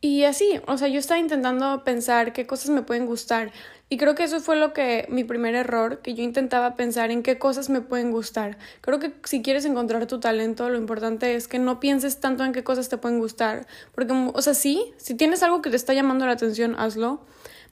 y 0.00 0.24
así, 0.24 0.60
o 0.66 0.78
sea, 0.78 0.88
yo 0.88 1.00
estaba 1.00 1.18
intentando 1.18 1.82
pensar 1.84 2.32
qué 2.32 2.46
cosas 2.46 2.70
me 2.70 2.82
pueden 2.82 3.04
gustar. 3.06 3.50
Y 3.90 3.96
creo 3.96 4.14
que 4.14 4.24
eso 4.24 4.40
fue 4.40 4.56
lo 4.56 4.74
que 4.74 5.06
mi 5.08 5.24
primer 5.24 5.54
error, 5.54 6.00
que 6.02 6.14
yo 6.14 6.22
intentaba 6.22 6.76
pensar 6.76 7.10
en 7.10 7.22
qué 7.22 7.38
cosas 7.38 7.70
me 7.70 7.80
pueden 7.80 8.10
gustar. 8.10 8.58
Creo 8.82 8.98
que 8.98 9.14
si 9.24 9.40
quieres 9.40 9.64
encontrar 9.64 10.06
tu 10.06 10.20
talento, 10.20 10.68
lo 10.68 10.76
importante 10.76 11.34
es 11.34 11.48
que 11.48 11.58
no 11.58 11.80
pienses 11.80 12.20
tanto 12.20 12.44
en 12.44 12.52
qué 12.52 12.62
cosas 12.62 12.90
te 12.90 12.98
pueden 12.98 13.18
gustar. 13.18 13.66
Porque, 13.94 14.12
o 14.12 14.42
sea, 14.42 14.52
sí, 14.52 14.92
si 14.98 15.14
tienes 15.14 15.42
algo 15.42 15.62
que 15.62 15.70
te 15.70 15.76
está 15.76 15.94
llamando 15.94 16.26
la 16.26 16.32
atención, 16.32 16.74
hazlo. 16.78 17.24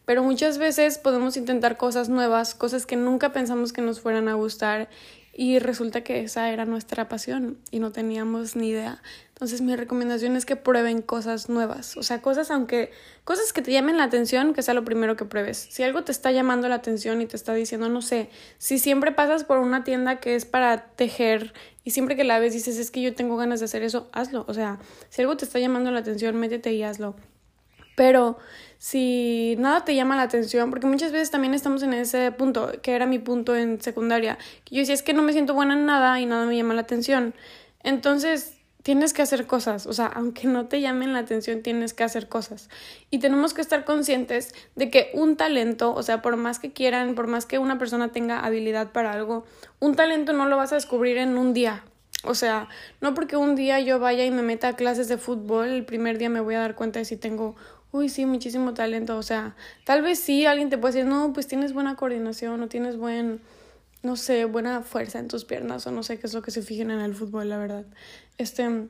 Pero 0.07 0.23
muchas 0.23 0.57
veces 0.57 0.99
podemos 0.99 1.37
intentar 1.37 1.77
cosas 1.77 2.09
nuevas, 2.09 2.55
cosas 2.55 2.87
que 2.87 2.97
nunca 2.97 3.33
pensamos 3.33 3.73
que 3.73 3.83
nos 3.83 4.01
fueran 4.01 4.29
a 4.29 4.35
gustar 4.35 4.89
y 5.39 5.59
resulta 5.59 6.01
que 6.01 6.21
esa 6.21 6.51
era 6.51 6.65
nuestra 6.65 7.09
pasión 7.09 7.59
y 7.71 7.79
no 7.79 7.93
teníamos 7.93 8.57
ni 8.57 8.71
idea. 8.71 9.03
Entonces 9.29 9.61
mi 9.61 9.77
recomendación 9.77 10.35
es 10.35 10.47
que 10.47 10.57
prueben 10.57 11.03
cosas 11.03 11.51
nuevas, 11.51 11.99
o 11.99 12.03
sea, 12.03 12.23
cosas 12.23 12.51
aunque 12.51 12.91
cosas 13.25 13.53
que 13.53 13.61
te 13.61 13.71
llamen 13.71 13.99
la 13.99 14.05
atención, 14.05 14.55
que 14.55 14.63
sea 14.63 14.73
lo 14.73 14.87
primero 14.87 15.15
que 15.15 15.27
pruebes. 15.27 15.59
Si 15.71 15.83
algo 15.83 16.05
te 16.05 16.13
está 16.13 16.33
llamando 16.33 16.69
la 16.69 16.77
atención 16.77 17.21
y 17.21 17.27
te 17.27 17.37
está 17.37 17.53
diciendo, 17.53 17.91
no 17.91 18.01
sé, 18.01 18.31
si 18.57 18.79
siempre 18.79 19.13
pasas 19.13 19.45
por 19.45 19.59
una 19.59 19.85
tienda 19.85 20.21
que 20.21 20.37
es 20.37 20.47
para 20.47 20.87
tejer 20.97 21.53
y 21.85 21.91
siempre 21.91 22.17
que 22.17 22.25
la 22.25 22.39
ves 22.39 22.55
dices, 22.55 22.79
es 22.79 22.91
que 22.91 23.03
yo 23.03 23.15
tengo 23.15 23.37
ganas 23.37 23.61
de 23.61 23.67
hacer 23.67 23.83
eso, 23.83 24.09
hazlo. 24.13 24.47
O 24.49 24.55
sea, 24.55 24.79
si 25.11 25.21
algo 25.21 25.37
te 25.37 25.45
está 25.45 25.59
llamando 25.59 25.91
la 25.91 25.99
atención, 25.99 26.35
métete 26.37 26.73
y 26.73 26.83
hazlo. 26.83 27.15
Pero 27.97 28.39
si 28.79 29.57
nada 29.59 29.85
te 29.85 29.97
llama 29.97 30.15
la 30.15 30.23
atención, 30.23 30.71
porque 30.71 30.87
muchas 30.87 31.11
veces 31.11 31.33
también 31.33 31.55
estamos 31.55 31.83
en 31.83 31.93
ese 31.93 32.31
punto, 32.31 32.71
que 32.83 32.95
era 32.95 33.07
mi 33.07 33.19
punto 33.19 33.57
en 33.57 33.81
secundaria, 33.81 34.39
que 34.65 34.77
yo 34.77 34.81
decía 34.81 34.95
es 34.95 35.03
que 35.03 35.15
no 35.15 35.23
me 35.23 35.33
siento 35.33 35.55
buena 35.55 35.75
en 35.75 35.87
nada 35.87 36.21
y 36.21 36.27
nada 36.27 36.47
me 36.47 36.57
llama 36.57 36.75
la 36.75 36.83
atención. 36.83 37.35
Entonces, 37.83 38.57
tienes 38.87 39.13
que 39.13 39.23
hacer 39.23 39.49
cosas, 39.49 39.87
o 39.87 39.93
sea, 39.93 40.07
aunque 40.07 40.47
no 40.47 40.67
te 40.67 40.81
llamen 40.81 41.13
la 41.13 41.19
atención, 41.19 41.61
tienes 41.63 41.93
que 41.93 42.05
hacer 42.05 42.29
cosas. 42.29 42.69
Y 43.11 43.19
tenemos 43.19 43.53
que 43.53 43.61
estar 43.61 43.85
conscientes 43.85 44.55
de 44.77 44.91
que 44.91 45.11
un 45.15 45.37
talento, 45.37 45.93
o 45.93 46.05
sea, 46.05 46.23
por 46.23 46.37
más 46.37 46.61
que 46.61 46.73
quieran, 46.73 47.17
por 47.17 47.27
más 47.27 47.47
que 47.47 47.59
una 47.59 47.79
persona 47.79 48.13
tenga 48.13 48.39
habilidad 48.39 48.93
para 48.93 49.13
algo, 49.13 49.45
un 49.81 49.97
talento 49.97 50.33
no 50.33 50.47
lo 50.47 50.57
vas 50.57 50.71
a 50.71 50.77
descubrir 50.77 51.17
en 51.17 51.37
un 51.37 51.53
día. 51.53 51.83
O 52.23 52.35
sea, 52.35 52.69
no 53.01 53.15
porque 53.15 53.37
un 53.37 53.57
día 53.57 53.81
yo 53.81 53.99
vaya 53.99 54.25
y 54.25 54.31
me 54.31 54.43
meta 54.43 54.69
a 54.69 54.77
clases 54.77 55.09
de 55.09 55.19
fútbol, 55.19 55.67
el 55.67 55.85
primer 55.85 56.19
día 56.19 56.29
me 56.29 56.41
voy 56.41 56.55
a 56.55 56.61
dar 56.61 56.75
cuenta 56.77 57.01
de 57.01 57.05
si 57.05 57.17
tengo 57.17 57.57
uy, 57.93 58.09
sí, 58.09 58.27
muchísimo 58.27 58.75
talento. 58.75 59.17
O 59.17 59.23
sea, 59.23 59.57
tal 59.85 60.03
vez 60.03 60.19
sí 60.19 60.47
alguien 60.47 60.71
te 60.71 60.79
puede 60.79 60.95
decir, 60.95 61.09
no, 61.09 61.33
pues 61.33 61.47
tienes 61.47 61.73
buena 61.73 61.97
coordinación 61.97 62.63
o 62.63 62.69
tienes 62.69 62.97
buen, 62.97 63.41
no 64.03 64.17
sé, 64.17 64.45
buena 64.45 64.83
fuerza 64.83 65.19
en 65.19 65.29
tus 65.29 65.45
piernas 65.45 65.87
o 65.87 65.91
no 65.91 66.03
sé 66.03 66.19
qué 66.19 66.27
es 66.27 66.35
lo 66.35 66.43
que 66.43 66.51
se 66.51 66.63
fijen 66.63 66.91
en 66.91 67.01
el 67.01 67.15
fútbol, 67.15 67.49
la 67.49 67.59
verdad. 67.59 67.85
Este, 68.39 68.89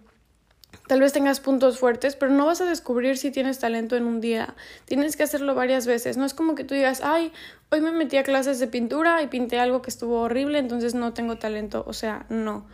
tal 0.86 1.00
vez 1.00 1.12
tengas 1.12 1.40
puntos 1.40 1.78
fuertes, 1.78 2.16
pero 2.16 2.32
no 2.32 2.46
vas 2.46 2.60
a 2.60 2.64
descubrir 2.64 3.16
si 3.16 3.30
tienes 3.30 3.58
talento 3.58 3.96
en 3.96 4.04
un 4.04 4.20
día. 4.20 4.54
Tienes 4.84 5.16
que 5.16 5.22
hacerlo 5.22 5.54
varias 5.54 5.86
veces. 5.86 6.16
No 6.16 6.24
es 6.24 6.34
como 6.34 6.54
que 6.54 6.64
tú 6.64 6.74
digas, 6.74 7.00
ay, 7.02 7.32
hoy 7.70 7.80
me 7.80 7.92
metí 7.92 8.16
a 8.16 8.24
clases 8.24 8.58
de 8.58 8.66
pintura 8.66 9.22
y 9.22 9.28
pinté 9.28 9.58
algo 9.58 9.82
que 9.82 9.90
estuvo 9.90 10.20
horrible, 10.20 10.58
entonces 10.58 10.94
no 10.94 11.12
tengo 11.12 11.36
talento. 11.36 11.84
O 11.86 11.92
sea, 11.92 12.26
no. 12.28 12.66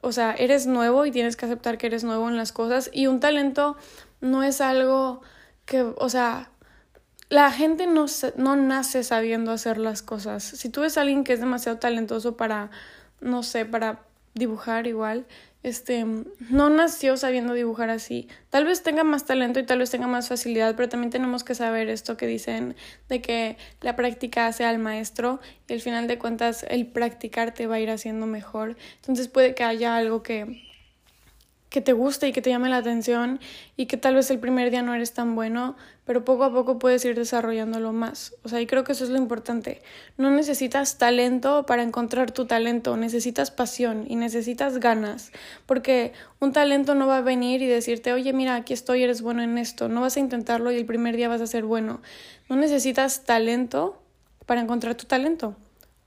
O 0.00 0.12
sea, 0.12 0.32
eres 0.32 0.66
nuevo 0.66 1.06
y 1.06 1.10
tienes 1.10 1.36
que 1.36 1.46
aceptar 1.46 1.76
que 1.76 1.88
eres 1.88 2.04
nuevo 2.04 2.28
en 2.28 2.36
las 2.36 2.52
cosas 2.52 2.88
y 2.92 3.08
un 3.08 3.20
talento 3.20 3.76
no 4.20 4.42
es 4.42 4.60
algo 4.60 5.22
que, 5.68 5.82
o 5.82 6.08
sea, 6.08 6.50
la 7.28 7.52
gente 7.52 7.86
no, 7.86 8.06
no 8.36 8.56
nace 8.56 9.04
sabiendo 9.04 9.52
hacer 9.52 9.78
las 9.78 10.02
cosas. 10.02 10.42
Si 10.42 10.70
tú 10.70 10.80
ves 10.80 10.96
a 10.96 11.02
alguien 11.02 11.24
que 11.24 11.34
es 11.34 11.40
demasiado 11.40 11.78
talentoso 11.78 12.36
para, 12.36 12.70
no 13.20 13.42
sé, 13.42 13.66
para 13.66 14.00
dibujar 14.34 14.86
igual, 14.86 15.26
este, 15.62 16.06
no 16.48 16.70
nació 16.70 17.16
sabiendo 17.18 17.52
dibujar 17.52 17.90
así. 17.90 18.28
Tal 18.48 18.64
vez 18.64 18.82
tenga 18.82 19.04
más 19.04 19.26
talento 19.26 19.60
y 19.60 19.66
tal 19.66 19.80
vez 19.80 19.90
tenga 19.90 20.06
más 20.06 20.28
facilidad, 20.28 20.74
pero 20.74 20.88
también 20.88 21.10
tenemos 21.10 21.44
que 21.44 21.54
saber 21.54 21.90
esto 21.90 22.16
que 22.16 22.26
dicen 22.26 22.74
de 23.10 23.20
que 23.20 23.58
la 23.82 23.94
práctica 23.94 24.46
hace 24.46 24.64
al 24.64 24.78
maestro 24.78 25.40
y 25.68 25.74
al 25.74 25.80
final 25.80 26.06
de 26.06 26.18
cuentas 26.18 26.64
el 26.70 26.86
practicar 26.86 27.52
te 27.52 27.66
va 27.66 27.74
a 27.74 27.80
ir 27.80 27.90
haciendo 27.90 28.26
mejor. 28.26 28.76
Entonces 28.96 29.28
puede 29.28 29.54
que 29.54 29.64
haya 29.64 29.96
algo 29.96 30.22
que 30.22 30.67
que 31.70 31.80
te 31.80 31.92
guste 31.92 32.28
y 32.28 32.32
que 32.32 32.40
te 32.40 32.50
llame 32.50 32.68
la 32.68 32.78
atención 32.78 33.40
y 33.76 33.86
que 33.86 33.96
tal 33.96 34.14
vez 34.14 34.30
el 34.30 34.38
primer 34.38 34.70
día 34.70 34.82
no 34.82 34.94
eres 34.94 35.12
tan 35.12 35.34
bueno, 35.34 35.76
pero 36.04 36.24
poco 36.24 36.44
a 36.44 36.52
poco 36.52 36.78
puedes 36.78 37.04
ir 37.04 37.14
desarrollándolo 37.14 37.92
más. 37.92 38.34
O 38.42 38.48
sea, 38.48 38.60
y 38.60 38.66
creo 38.66 38.84
que 38.84 38.92
eso 38.92 39.04
es 39.04 39.10
lo 39.10 39.18
importante. 39.18 39.82
No 40.16 40.30
necesitas 40.30 40.96
talento 40.96 41.66
para 41.66 41.82
encontrar 41.82 42.30
tu 42.30 42.46
talento, 42.46 42.96
necesitas 42.96 43.50
pasión 43.50 44.06
y 44.08 44.16
necesitas 44.16 44.78
ganas, 44.78 45.32
porque 45.66 46.12
un 46.40 46.52
talento 46.52 46.94
no 46.94 47.06
va 47.06 47.18
a 47.18 47.22
venir 47.22 47.60
y 47.60 47.66
decirte, 47.66 48.12
oye, 48.12 48.32
mira, 48.32 48.54
aquí 48.54 48.72
estoy, 48.72 49.02
eres 49.02 49.20
bueno 49.20 49.42
en 49.42 49.58
esto. 49.58 49.88
No 49.88 50.00
vas 50.00 50.16
a 50.16 50.20
intentarlo 50.20 50.72
y 50.72 50.76
el 50.76 50.86
primer 50.86 51.16
día 51.16 51.28
vas 51.28 51.42
a 51.42 51.46
ser 51.46 51.64
bueno. 51.64 52.00
No 52.48 52.56
necesitas 52.56 53.24
talento 53.24 54.00
para 54.46 54.62
encontrar 54.62 54.94
tu 54.94 55.04
talento. 55.04 55.56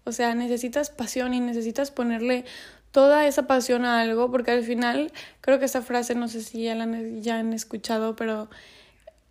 O 0.03 0.11
sea, 0.11 0.33
necesitas 0.33 0.89
pasión 0.89 1.35
y 1.35 1.39
necesitas 1.39 1.91
ponerle 1.91 2.45
toda 2.91 3.25
esa 3.25 3.48
pasión 3.48 3.86
a 3.86 4.01
algo, 4.01 4.29
porque 4.29 4.51
al 4.51 4.63
final 4.63 5.12
creo 5.39 5.60
que 5.60 5.65
esa 5.65 5.81
frase, 5.81 6.13
no 6.15 6.27
sé 6.27 6.41
si 6.41 6.63
ya 6.63 6.75
la 6.75 6.83
han, 6.83 7.21
ya 7.21 7.39
han 7.39 7.53
escuchado, 7.53 8.15
pero 8.15 8.50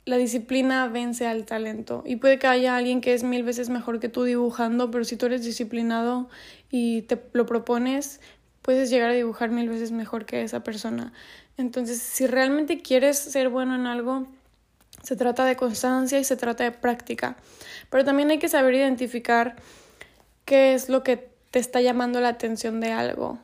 la 0.06 0.16
disciplina 0.16 0.88
vence 0.88 1.26
al 1.26 1.44
talento. 1.44 2.02
Y 2.06 2.16
puede 2.16 2.38
que 2.38 2.46
haya 2.46 2.76
alguien 2.76 3.00
que 3.00 3.14
es 3.14 3.22
mil 3.22 3.44
veces 3.44 3.68
mejor 3.68 4.00
que 4.00 4.08
tú 4.08 4.24
dibujando, 4.24 4.90
pero 4.90 5.04
si 5.04 5.16
tú 5.16 5.26
eres 5.26 5.44
disciplinado 5.44 6.28
y 6.70 7.02
te 7.02 7.20
lo 7.32 7.46
propones, 7.46 8.20
puedes 8.62 8.90
llegar 8.90 9.10
a 9.10 9.14
dibujar 9.14 9.50
mil 9.50 9.68
veces 9.68 9.92
mejor 9.92 10.24
que 10.24 10.42
esa 10.42 10.64
persona. 10.64 11.12
Entonces, 11.56 12.00
si 12.00 12.26
realmente 12.26 12.80
quieres 12.80 13.18
ser 13.18 13.50
bueno 13.50 13.74
en 13.74 13.86
algo, 13.86 14.26
se 15.02 15.16
trata 15.16 15.44
de 15.44 15.56
constancia 15.56 16.18
y 16.18 16.24
se 16.24 16.36
trata 16.36 16.64
de 16.64 16.72
práctica. 16.72 17.36
Pero 17.90 18.04
también 18.04 18.30
hay 18.30 18.38
que 18.38 18.48
saber 18.48 18.74
identificar 18.74 19.56
qué 20.46 20.74
es 20.74 20.88
lo 20.88 21.02
que 21.02 21.28
te 21.50 21.58
está 21.58 21.80
llamando 21.82 22.20
la 22.20 22.28
atención 22.28 22.80
de 22.80 22.92
algo 22.92 23.38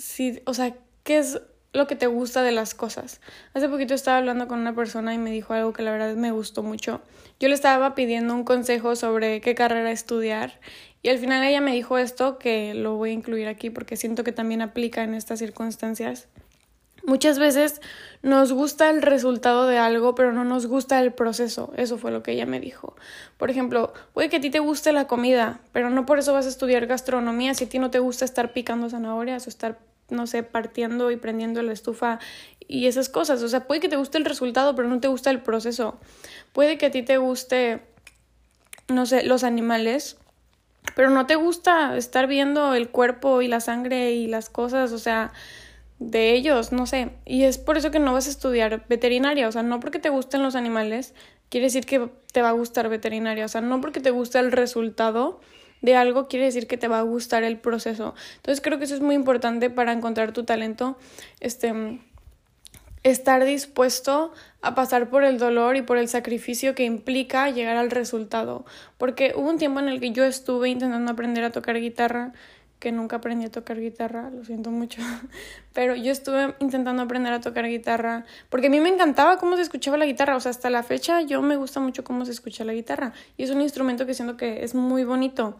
si, 0.00 0.40
o 0.46 0.54
sea, 0.54 0.74
¿qué 1.04 1.18
es 1.18 1.40
lo 1.72 1.86
que 1.86 1.94
te 1.94 2.06
gusta 2.06 2.42
de 2.42 2.52
las 2.52 2.74
cosas? 2.74 3.20
Hace 3.54 3.68
poquito 3.68 3.94
estaba 3.94 4.18
hablando 4.18 4.48
con 4.48 4.58
una 4.58 4.74
persona 4.74 5.14
y 5.14 5.18
me 5.18 5.30
dijo 5.30 5.52
algo 5.54 5.72
que 5.72 5.82
la 5.82 5.92
verdad 5.92 6.14
me 6.16 6.32
gustó 6.32 6.62
mucho. 6.62 7.00
Yo 7.38 7.48
le 7.48 7.54
estaba 7.54 7.94
pidiendo 7.94 8.34
un 8.34 8.44
consejo 8.44 8.96
sobre 8.96 9.40
qué 9.40 9.54
carrera 9.54 9.90
estudiar 9.92 10.58
y 11.02 11.10
al 11.10 11.18
final 11.18 11.44
ella 11.44 11.60
me 11.60 11.72
dijo 11.72 11.98
esto 11.98 12.38
que 12.38 12.74
lo 12.74 12.96
voy 12.96 13.10
a 13.10 13.14
incluir 13.14 13.46
aquí 13.46 13.70
porque 13.70 13.96
siento 13.96 14.24
que 14.24 14.32
también 14.32 14.62
aplica 14.62 15.02
en 15.02 15.14
estas 15.14 15.38
circunstancias. 15.38 16.28
Muchas 17.06 17.38
veces 17.38 17.80
nos 18.22 18.52
gusta 18.52 18.90
el 18.90 19.00
resultado 19.00 19.66
de 19.66 19.78
algo, 19.78 20.14
pero 20.14 20.32
no 20.32 20.44
nos 20.44 20.66
gusta 20.66 21.00
el 21.00 21.12
proceso. 21.12 21.72
Eso 21.76 21.96
fue 21.96 22.10
lo 22.10 22.22
que 22.22 22.32
ella 22.32 22.44
me 22.44 22.60
dijo. 22.60 22.94
Por 23.38 23.50
ejemplo, 23.50 23.94
puede 24.12 24.28
que 24.28 24.36
a 24.36 24.40
ti 24.40 24.50
te 24.50 24.58
guste 24.58 24.92
la 24.92 25.06
comida, 25.06 25.60
pero 25.72 25.88
no 25.88 26.04
por 26.04 26.18
eso 26.18 26.34
vas 26.34 26.44
a 26.44 26.50
estudiar 26.50 26.86
gastronomía 26.86 27.54
si 27.54 27.64
a 27.64 27.68
ti 27.68 27.78
no 27.78 27.90
te 27.90 28.00
gusta 28.00 28.26
estar 28.26 28.52
picando 28.52 28.90
zanahorias 28.90 29.46
o 29.46 29.50
estar 29.50 29.78
no 30.10 30.26
sé, 30.26 30.42
partiendo 30.42 31.10
y 31.10 31.16
prendiendo 31.16 31.62
la 31.62 31.72
estufa 31.72 32.18
y 32.66 32.86
esas 32.86 33.08
cosas. 33.08 33.42
O 33.42 33.48
sea, 33.48 33.66
puede 33.66 33.80
que 33.80 33.88
te 33.88 33.96
guste 33.96 34.18
el 34.18 34.24
resultado, 34.24 34.74
pero 34.74 34.88
no 34.88 35.00
te 35.00 35.08
gusta 35.08 35.30
el 35.30 35.40
proceso. 35.42 35.98
Puede 36.52 36.78
que 36.78 36.86
a 36.86 36.90
ti 36.90 37.02
te 37.02 37.18
guste, 37.18 37.82
no 38.88 39.06
sé, 39.06 39.24
los 39.24 39.44
animales, 39.44 40.16
pero 40.94 41.10
no 41.10 41.26
te 41.26 41.36
gusta 41.36 41.96
estar 41.96 42.26
viendo 42.26 42.74
el 42.74 42.90
cuerpo 42.90 43.42
y 43.42 43.48
la 43.48 43.60
sangre 43.60 44.12
y 44.12 44.26
las 44.26 44.50
cosas, 44.50 44.92
o 44.92 44.98
sea, 44.98 45.32
de 45.98 46.32
ellos, 46.32 46.72
no 46.72 46.86
sé. 46.86 47.10
Y 47.26 47.44
es 47.44 47.58
por 47.58 47.76
eso 47.76 47.90
que 47.90 47.98
no 47.98 48.12
vas 48.12 48.26
a 48.26 48.30
estudiar 48.30 48.84
veterinaria, 48.88 49.48
o 49.48 49.52
sea, 49.52 49.62
no 49.62 49.80
porque 49.80 49.98
te 49.98 50.08
gusten 50.08 50.42
los 50.42 50.56
animales, 50.56 51.14
quiere 51.48 51.66
decir 51.66 51.86
que 51.86 52.08
te 52.32 52.42
va 52.42 52.48
a 52.50 52.52
gustar 52.52 52.88
veterinaria, 52.88 53.44
o 53.44 53.48
sea, 53.48 53.60
no 53.60 53.80
porque 53.80 54.00
te 54.00 54.10
gusta 54.10 54.40
el 54.40 54.52
resultado 54.52 55.40
de 55.82 55.96
algo 55.96 56.28
quiere 56.28 56.46
decir 56.46 56.66
que 56.66 56.76
te 56.76 56.88
va 56.88 56.98
a 56.98 57.02
gustar 57.02 57.42
el 57.42 57.58
proceso. 57.58 58.14
Entonces 58.36 58.60
creo 58.60 58.78
que 58.78 58.84
eso 58.84 58.94
es 58.94 59.00
muy 59.00 59.14
importante 59.14 59.70
para 59.70 59.92
encontrar 59.92 60.32
tu 60.32 60.44
talento. 60.44 60.98
Este 61.40 62.00
estar 63.02 63.44
dispuesto 63.44 64.32
a 64.60 64.74
pasar 64.74 65.08
por 65.08 65.24
el 65.24 65.38
dolor 65.38 65.76
y 65.76 65.82
por 65.82 65.96
el 65.96 66.08
sacrificio 66.08 66.74
que 66.74 66.84
implica 66.84 67.50
llegar 67.50 67.76
al 67.76 67.90
resultado. 67.90 68.64
Porque 68.98 69.32
hubo 69.34 69.48
un 69.48 69.58
tiempo 69.58 69.80
en 69.80 69.88
el 69.88 70.00
que 70.00 70.12
yo 70.12 70.24
estuve 70.24 70.68
intentando 70.68 71.10
aprender 71.10 71.44
a 71.44 71.50
tocar 71.50 71.80
guitarra, 71.80 72.32
que 72.80 72.90
nunca 72.90 73.16
aprendí 73.16 73.44
a 73.46 73.50
tocar 73.50 73.78
guitarra, 73.78 74.30
lo 74.30 74.44
siento 74.44 74.70
mucho, 74.70 75.00
pero 75.72 75.94
yo 75.94 76.10
estuve 76.10 76.54
intentando 76.58 77.02
aprender 77.02 77.32
a 77.32 77.40
tocar 77.40 77.66
guitarra 77.66 78.24
porque 78.48 78.66
a 78.66 78.70
mí 78.70 78.80
me 78.80 78.88
encantaba 78.88 79.36
cómo 79.36 79.54
se 79.54 79.62
escuchaba 79.62 79.96
la 79.96 80.06
guitarra, 80.06 80.34
o 80.34 80.40
sea, 80.40 80.50
hasta 80.50 80.70
la 80.70 80.82
fecha 80.82 81.20
yo 81.20 81.42
me 81.42 81.56
gusta 81.56 81.78
mucho 81.78 82.02
cómo 82.02 82.24
se 82.24 82.32
escucha 82.32 82.64
la 82.64 82.72
guitarra 82.72 83.12
y 83.36 83.44
es 83.44 83.50
un 83.50 83.60
instrumento 83.60 84.06
que 84.06 84.14
siento 84.14 84.36
que 84.36 84.64
es 84.64 84.74
muy 84.74 85.04
bonito 85.04 85.56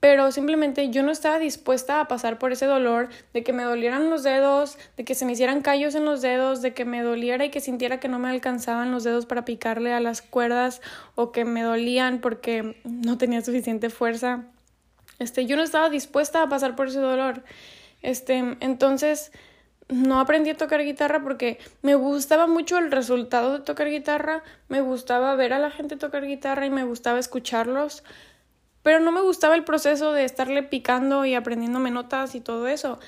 pero 0.00 0.32
simplemente 0.32 0.88
yo 0.88 1.02
no 1.02 1.12
estaba 1.12 1.38
dispuesta 1.38 2.00
a 2.00 2.08
pasar 2.08 2.38
por 2.38 2.52
ese 2.52 2.64
dolor 2.64 3.10
de 3.34 3.44
que 3.44 3.52
me 3.52 3.62
dolieran 3.62 4.08
los 4.08 4.22
dedos, 4.22 4.78
de 4.96 5.04
que 5.04 5.14
se 5.14 5.26
me 5.26 5.32
hicieran 5.32 5.60
callos 5.60 5.94
en 5.94 6.06
los 6.06 6.22
dedos, 6.22 6.62
de 6.62 6.72
que 6.72 6.86
me 6.86 7.02
doliera 7.02 7.44
y 7.44 7.50
que 7.50 7.60
sintiera 7.60 8.00
que 8.00 8.08
no 8.08 8.18
me 8.18 8.30
alcanzaban 8.30 8.90
los 8.90 9.04
dedos 9.04 9.26
para 9.26 9.44
picarle 9.44 9.92
a 9.92 10.00
las 10.00 10.22
cuerdas 10.22 10.80
o 11.14 11.32
que 11.32 11.44
me 11.44 11.62
dolían 11.62 12.20
porque 12.20 12.80
no 12.84 13.18
tenía 13.18 13.42
suficiente 13.42 13.90
fuerza. 13.90 14.44
Este, 15.20 15.46
yo 15.46 15.54
no 15.54 15.62
estaba 15.62 15.88
dispuesta 15.88 16.42
a 16.42 16.48
pasar 16.48 16.74
por 16.74 16.88
ese 16.88 16.98
dolor. 16.98 17.44
Este, 18.02 18.38
entonces 18.60 19.30
no 19.88 20.18
aprendí 20.18 20.50
a 20.50 20.56
tocar 20.56 20.82
guitarra 20.82 21.22
porque 21.22 21.58
me 21.82 21.94
gustaba 21.94 22.46
mucho 22.46 22.78
el 22.78 22.90
resultado 22.90 23.58
de 23.58 23.64
tocar 23.64 23.88
guitarra, 23.88 24.42
me 24.68 24.80
gustaba 24.80 25.34
ver 25.34 25.52
a 25.52 25.58
la 25.58 25.70
gente 25.70 25.96
tocar 25.96 26.26
guitarra 26.26 26.64
y 26.66 26.70
me 26.70 26.84
gustaba 26.84 27.18
escucharlos, 27.18 28.02
pero 28.82 29.00
no 29.00 29.12
me 29.12 29.20
gustaba 29.20 29.54
el 29.56 29.64
proceso 29.64 30.12
de 30.12 30.24
estarle 30.24 30.62
picando 30.62 31.24
y 31.24 31.34
aprendiéndome 31.34 31.90
notas 31.90 32.34
y 32.34 32.40
todo 32.40 32.66
eso. 32.66 32.98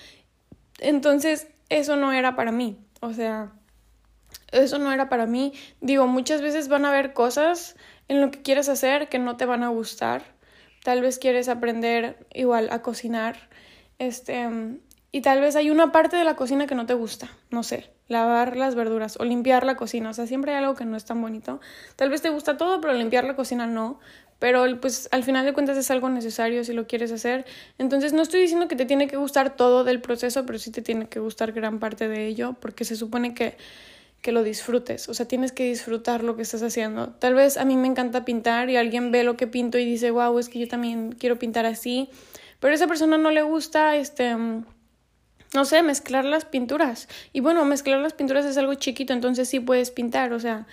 Entonces, 0.80 1.48
eso 1.70 1.96
no 1.96 2.12
era 2.12 2.36
para 2.36 2.52
mí. 2.52 2.78
O 3.00 3.12
sea, 3.14 3.52
eso 4.50 4.78
no 4.78 4.92
era 4.92 5.08
para 5.08 5.26
mí. 5.26 5.54
Digo, 5.80 6.06
muchas 6.06 6.42
veces 6.42 6.68
van 6.68 6.84
a 6.84 6.90
haber 6.90 7.14
cosas 7.14 7.76
en 8.08 8.20
lo 8.20 8.30
que 8.30 8.42
quieres 8.42 8.68
hacer 8.68 9.08
que 9.08 9.18
no 9.18 9.36
te 9.36 9.46
van 9.46 9.62
a 9.62 9.68
gustar. 9.68 10.31
Tal 10.82 11.00
vez 11.00 11.18
quieres 11.18 11.48
aprender 11.48 12.26
igual 12.34 12.68
a 12.70 12.82
cocinar. 12.82 13.48
Este, 13.98 14.48
y 15.12 15.20
tal 15.20 15.40
vez 15.40 15.56
hay 15.56 15.70
una 15.70 15.92
parte 15.92 16.16
de 16.16 16.24
la 16.24 16.36
cocina 16.36 16.66
que 16.66 16.74
no 16.74 16.86
te 16.86 16.94
gusta. 16.94 17.30
No 17.50 17.62
sé, 17.62 17.90
lavar 18.08 18.56
las 18.56 18.74
verduras 18.74 19.16
o 19.20 19.24
limpiar 19.24 19.64
la 19.64 19.76
cocina. 19.76 20.10
O 20.10 20.14
sea, 20.14 20.26
siempre 20.26 20.52
hay 20.52 20.58
algo 20.58 20.74
que 20.74 20.84
no 20.84 20.96
es 20.96 21.04
tan 21.04 21.20
bonito. 21.20 21.60
Tal 21.96 22.10
vez 22.10 22.22
te 22.22 22.30
gusta 22.30 22.56
todo, 22.56 22.80
pero 22.80 22.94
limpiar 22.94 23.24
la 23.24 23.36
cocina 23.36 23.66
no 23.66 24.00
pero 24.42 24.64
pues 24.80 25.08
al 25.12 25.22
final 25.22 25.44
de 25.44 25.52
cuentas 25.52 25.76
es 25.76 25.88
algo 25.92 26.08
necesario 26.08 26.64
si 26.64 26.72
lo 26.72 26.88
quieres 26.88 27.12
hacer. 27.12 27.46
Entonces 27.78 28.12
no 28.12 28.22
estoy 28.22 28.40
diciendo 28.40 28.66
que 28.66 28.74
te 28.74 28.86
tiene 28.86 29.06
que 29.06 29.16
gustar 29.16 29.54
todo 29.54 29.84
del 29.84 30.00
proceso, 30.00 30.44
pero 30.44 30.58
sí 30.58 30.72
te 30.72 30.82
tiene 30.82 31.08
que 31.08 31.20
gustar 31.20 31.52
gran 31.52 31.78
parte 31.78 32.08
de 32.08 32.26
ello, 32.26 32.56
porque 32.58 32.84
se 32.84 32.96
supone 32.96 33.34
que, 33.34 33.56
que 34.22 34.32
lo 34.32 34.44
disfrutes, 34.44 35.08
o 35.08 35.14
sea, 35.14 35.26
tienes 35.26 35.52
que 35.52 35.64
disfrutar 35.64 36.22
lo 36.22 36.36
que 36.36 36.42
estás 36.42 36.62
haciendo. 36.62 37.10
Tal 37.14 37.34
vez 37.34 37.56
a 37.56 37.64
mí 37.64 37.76
me 37.76 37.88
encanta 37.88 38.24
pintar 38.24 38.70
y 38.70 38.76
alguien 38.76 39.10
ve 39.10 39.24
lo 39.24 39.36
que 39.36 39.48
pinto 39.48 39.78
y 39.78 39.84
dice, 39.84 40.12
wow, 40.12 40.38
es 40.38 40.48
que 40.48 40.60
yo 40.60 40.68
también 40.68 41.12
quiero 41.12 41.38
pintar 41.38 41.66
así, 41.66 42.08
pero 42.60 42.72
a 42.72 42.76
esa 42.76 42.86
persona 42.86 43.18
no 43.18 43.32
le 43.32 43.42
gusta, 43.42 43.96
este 43.96 44.36
no 45.54 45.64
sé, 45.66 45.82
mezclar 45.82 46.24
las 46.24 46.44
pinturas. 46.44 47.08
Y 47.32 47.40
bueno, 47.40 47.64
mezclar 47.64 48.00
las 48.00 48.14
pinturas 48.14 48.46
es 48.46 48.56
algo 48.56 48.74
chiquito, 48.74 49.12
entonces 49.12 49.48
sí 49.48 49.60
puedes 49.60 49.90
pintar, 49.90 50.32
o 50.32 50.40
sea, 50.40 50.66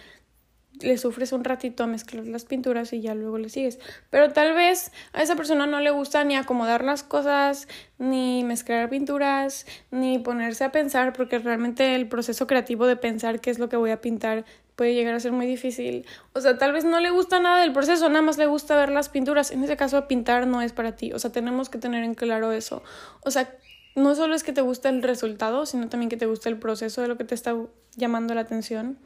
le 0.81 0.97
sufres 0.97 1.31
un 1.31 1.43
ratito 1.43 1.83
a 1.83 1.87
mezclar 1.87 2.25
las 2.27 2.45
pinturas 2.45 2.93
y 2.93 3.01
ya 3.01 3.15
luego 3.15 3.37
le 3.37 3.49
sigues. 3.49 3.79
Pero 4.09 4.31
tal 4.31 4.53
vez 4.53 4.91
a 5.13 5.21
esa 5.21 5.35
persona 5.35 5.65
no 5.65 5.79
le 5.79 5.91
gusta 5.91 6.23
ni 6.23 6.35
acomodar 6.35 6.83
las 6.83 7.03
cosas, 7.03 7.67
ni 7.97 8.43
mezclar 8.43 8.89
pinturas, 8.89 9.65
ni 9.91 10.19
ponerse 10.19 10.63
a 10.63 10.71
pensar, 10.71 11.13
porque 11.13 11.39
realmente 11.39 11.95
el 11.95 12.07
proceso 12.07 12.47
creativo 12.47 12.87
de 12.87 12.95
pensar 12.95 13.39
qué 13.39 13.49
es 13.49 13.59
lo 13.59 13.69
que 13.69 13.77
voy 13.77 13.91
a 13.91 14.01
pintar 14.01 14.45
puede 14.75 14.93
llegar 14.93 15.13
a 15.13 15.19
ser 15.19 15.33
muy 15.33 15.45
difícil. 15.45 16.05
O 16.31 16.39
sea, 16.39 16.57
tal 16.57 16.71
vez 16.71 16.85
no 16.85 17.01
le 17.01 17.09
gusta 17.09 17.41
nada 17.41 17.59
del 17.59 17.73
proceso, 17.73 18.07
nada 18.07 18.21
más 18.21 18.37
le 18.37 18.45
gusta 18.45 18.77
ver 18.77 18.91
las 18.91 19.09
pinturas. 19.09 19.51
En 19.51 19.61
ese 19.61 19.75
caso, 19.75 20.07
pintar 20.07 20.47
no 20.47 20.61
es 20.61 20.71
para 20.71 20.95
ti. 20.95 21.11
O 21.11 21.19
sea, 21.19 21.33
tenemos 21.33 21.67
que 21.69 21.79
tener 21.79 22.05
en 22.05 22.13
claro 22.13 22.53
eso. 22.53 22.81
O 23.25 23.29
sea, 23.29 23.53
no 23.95 24.15
solo 24.15 24.35
es 24.35 24.43
que 24.43 24.53
te 24.53 24.61
guste 24.61 24.87
el 24.87 25.03
resultado, 25.03 25.65
sino 25.65 25.89
también 25.89 26.09
que 26.09 26.15
te 26.15 26.27
guste 26.27 26.47
el 26.47 26.57
proceso 26.57 27.01
de 27.01 27.09
lo 27.09 27.17
que 27.17 27.25
te 27.25 27.35
está 27.35 27.57
llamando 27.97 28.33
la 28.33 28.41
atención. 28.41 28.97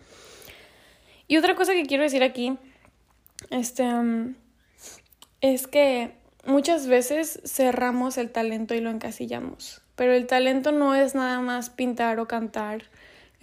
Y 1.28 1.38
otra 1.38 1.56
cosa 1.56 1.74
que 1.74 1.86
quiero 1.86 2.04
decir 2.04 2.24
aquí, 2.24 2.58
este, 3.50 3.84
um, 3.84 4.36
es 5.42 5.68
que 5.68 6.16
muchas 6.46 6.88
veces 6.88 7.42
cerramos 7.46 8.18
el 8.18 8.32
talento 8.32 8.76
y 8.76 8.82
lo 8.82 8.90
encasillamos. 8.90 9.82
Pero 9.96 10.14
el 10.14 10.28
talento 10.28 10.72
no 10.72 10.96
es 10.96 11.16
nada 11.16 11.40
más 11.40 11.70
pintar 11.70 12.20
o 12.20 12.28
cantar 12.28 12.84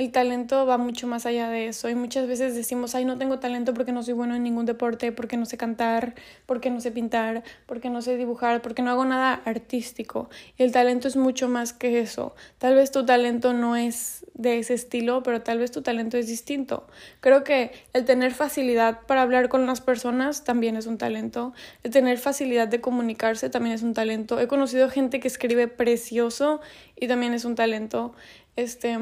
el 0.01 0.13
talento 0.13 0.65
va 0.65 0.79
mucho 0.79 1.07
más 1.07 1.27
allá 1.27 1.51
de 1.51 1.69
eso 1.69 1.91
y 1.91 1.95
muchas 1.95 2.27
veces 2.27 2.55
decimos, 2.55 2.95
ay, 2.95 3.05
no 3.05 3.19
tengo 3.19 3.39
talento 3.39 3.75
porque 3.75 3.93
no 3.93 4.03
soy 4.03 4.15
bueno 4.15 4.35
en 4.35 4.43
ningún 4.43 4.65
deporte, 4.65 5.13
porque 5.13 5.37
no 5.37 5.45
sé 5.45 5.59
cantar, 5.59 6.15
porque 6.47 6.71
no 6.71 6.81
sé 6.81 6.91
pintar, 6.91 7.43
porque 7.67 7.91
no 7.91 8.01
sé 8.01 8.17
dibujar, 8.17 8.63
porque 8.63 8.81
no 8.81 8.91
hago 8.91 9.05
nada 9.05 9.43
artístico. 9.45 10.31
Y 10.57 10.63
el 10.63 10.73
talento 10.73 11.07
es 11.07 11.17
mucho 11.17 11.51
más 11.51 11.75
que 11.75 12.01
eso. 12.01 12.35
Tal 12.57 12.77
vez 12.77 12.91
tu 12.93 13.05
talento 13.05 13.53
no 13.53 13.77
es 13.77 14.25
de 14.33 14.59
ese 14.59 14.73
estilo, 14.73 15.23
pero 15.23 15.43
tal 15.43 15.59
vez 15.59 15.71
tu 15.71 15.83
talento 15.83 16.17
es 16.17 16.29
distinto. 16.29 16.87
Creo 17.21 17.45
que 17.45 17.71
el 17.93 18.07
tener 18.07 18.33
facilidad 18.33 19.03
para 19.07 19.21
hablar 19.21 19.51
con 19.51 19.67
las 19.67 19.83
personas 19.83 20.45
también 20.45 20.79
es 20.79 20.87
un 20.87 20.97
talento. 20.97 21.53
El 21.83 21.91
tener 21.91 22.17
facilidad 22.17 22.69
de 22.69 22.81
comunicarse 22.81 23.51
también 23.51 23.75
es 23.75 23.83
un 23.83 23.93
talento. 23.93 24.41
He 24.41 24.49
conocido 24.49 24.89
gente 24.89 25.21
que 25.21 25.29
escribe 25.29 25.69
precioso 25.69 26.63
y 26.97 27.07
también 27.07 27.35
es 27.35 27.45
un 27.45 27.55
talento. 27.55 28.15
Este 28.57 28.97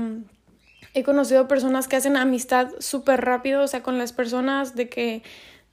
he 0.94 1.02
conocido 1.02 1.48
personas 1.48 1.88
que 1.88 1.96
hacen 1.96 2.16
amistad 2.16 2.70
súper 2.78 3.24
rápido, 3.24 3.62
o 3.62 3.66
sea, 3.66 3.82
con 3.82 3.98
las 3.98 4.12
personas 4.12 4.74
de 4.74 4.88
que 4.88 5.22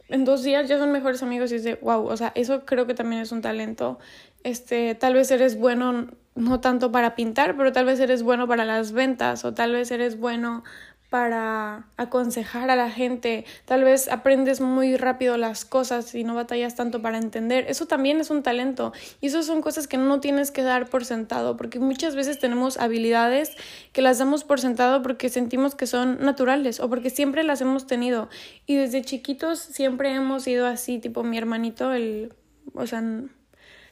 en 0.10 0.26
dos 0.26 0.44
días 0.44 0.68
ya 0.68 0.78
son 0.78 0.92
mejores 0.92 1.24
amigos 1.24 1.52
y 1.52 1.56
es 1.56 1.64
de 1.64 1.76
wow, 1.76 2.06
o 2.06 2.18
sea, 2.18 2.32
eso 2.36 2.66
creo 2.66 2.86
que 2.86 2.94
también 2.94 3.22
es 3.22 3.32
un 3.32 3.42
talento. 3.42 4.00
Este, 4.44 4.94
tal 4.96 5.14
vez 5.16 5.32
eres 5.32 5.58
bueno 5.58 6.08
no 6.36 6.60
tanto 6.60 6.92
para 6.92 7.16
pintar, 7.16 7.56
pero 7.56 7.72
tal 7.72 7.86
vez 7.86 8.00
eres 8.00 8.22
bueno 8.22 8.48
para 8.48 8.66
las 8.66 8.92
ventas 8.92 9.46
o 9.46 9.54
tal 9.54 9.72
vez 9.72 9.90
eres 9.92 10.20
bueno 10.20 10.64
para 11.10 11.88
aconsejar 11.98 12.70
a 12.70 12.76
la 12.76 12.90
gente, 12.90 13.46
tal 13.66 13.84
vez 13.84 14.08
aprendes 14.10 14.60
muy 14.60 14.98
rápido 14.98 15.38
las 15.38 15.64
cosas 15.64 16.14
y 16.16 16.24
no 16.24 16.36
batallas 16.36 16.76
tanto 16.76 17.02
para 17.02 17.18
entender. 17.18 17.66
Eso 17.70 17.86
también 17.86 18.20
es 18.20 18.30
un 18.30 18.44
talento 18.44 18.92
y 19.22 19.28
eso 19.28 19.44
son 19.44 19.62
cosas 19.62 19.88
que 19.88 19.98
no 19.98 20.20
tienes 20.20 20.52
que 20.52 20.64
dar 20.64 20.90
por 20.90 21.06
sentado, 21.06 21.58
porque 21.58 21.80
muchas 21.80 22.16
veces 22.16 22.40
tenemos 22.40 22.78
habilidades 22.78 23.56
que 23.92 24.02
las 24.02 24.18
damos 24.18 24.44
por 24.44 24.60
sentado 24.60 25.02
porque 25.02 25.30
sentimos 25.30 25.76
que 25.76 25.88
son 25.88 26.20
naturales 26.20 26.80
o 26.80 26.90
porque 26.90 27.10
siempre 27.10 27.44
las 27.44 27.62
hemos 27.62 27.88
tenido 27.88 28.30
y 28.66 28.76
desde 28.76 29.02
chiquitos 29.02 29.60
siempre 29.60 30.14
hemos 30.14 30.44
sido 30.44 30.66
así, 30.66 31.00
tipo 31.00 31.24
mi 31.24 31.38
hermanito, 31.38 31.94
el, 31.94 32.34
o 32.74 32.88
sea, 32.88 33.04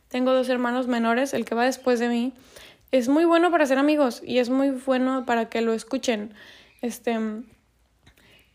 tengo 0.07 0.33
dos 0.33 0.49
hermanos 0.49 0.87
menores, 0.87 1.33
el 1.33 1.45
que 1.45 1.55
va 1.55 1.65
después 1.65 1.99
de 1.99 2.09
mí, 2.09 2.33
es 2.91 3.09
muy 3.09 3.25
bueno 3.25 3.49
para 3.49 3.65
ser 3.65 3.79
amigos 3.79 4.21
y 4.23 4.37
es 4.37 4.49
muy 4.49 4.69
bueno 4.69 5.25
para 5.25 5.49
que 5.49 5.61
lo 5.61 5.73
escuchen. 5.73 6.33
Este, 6.83 7.17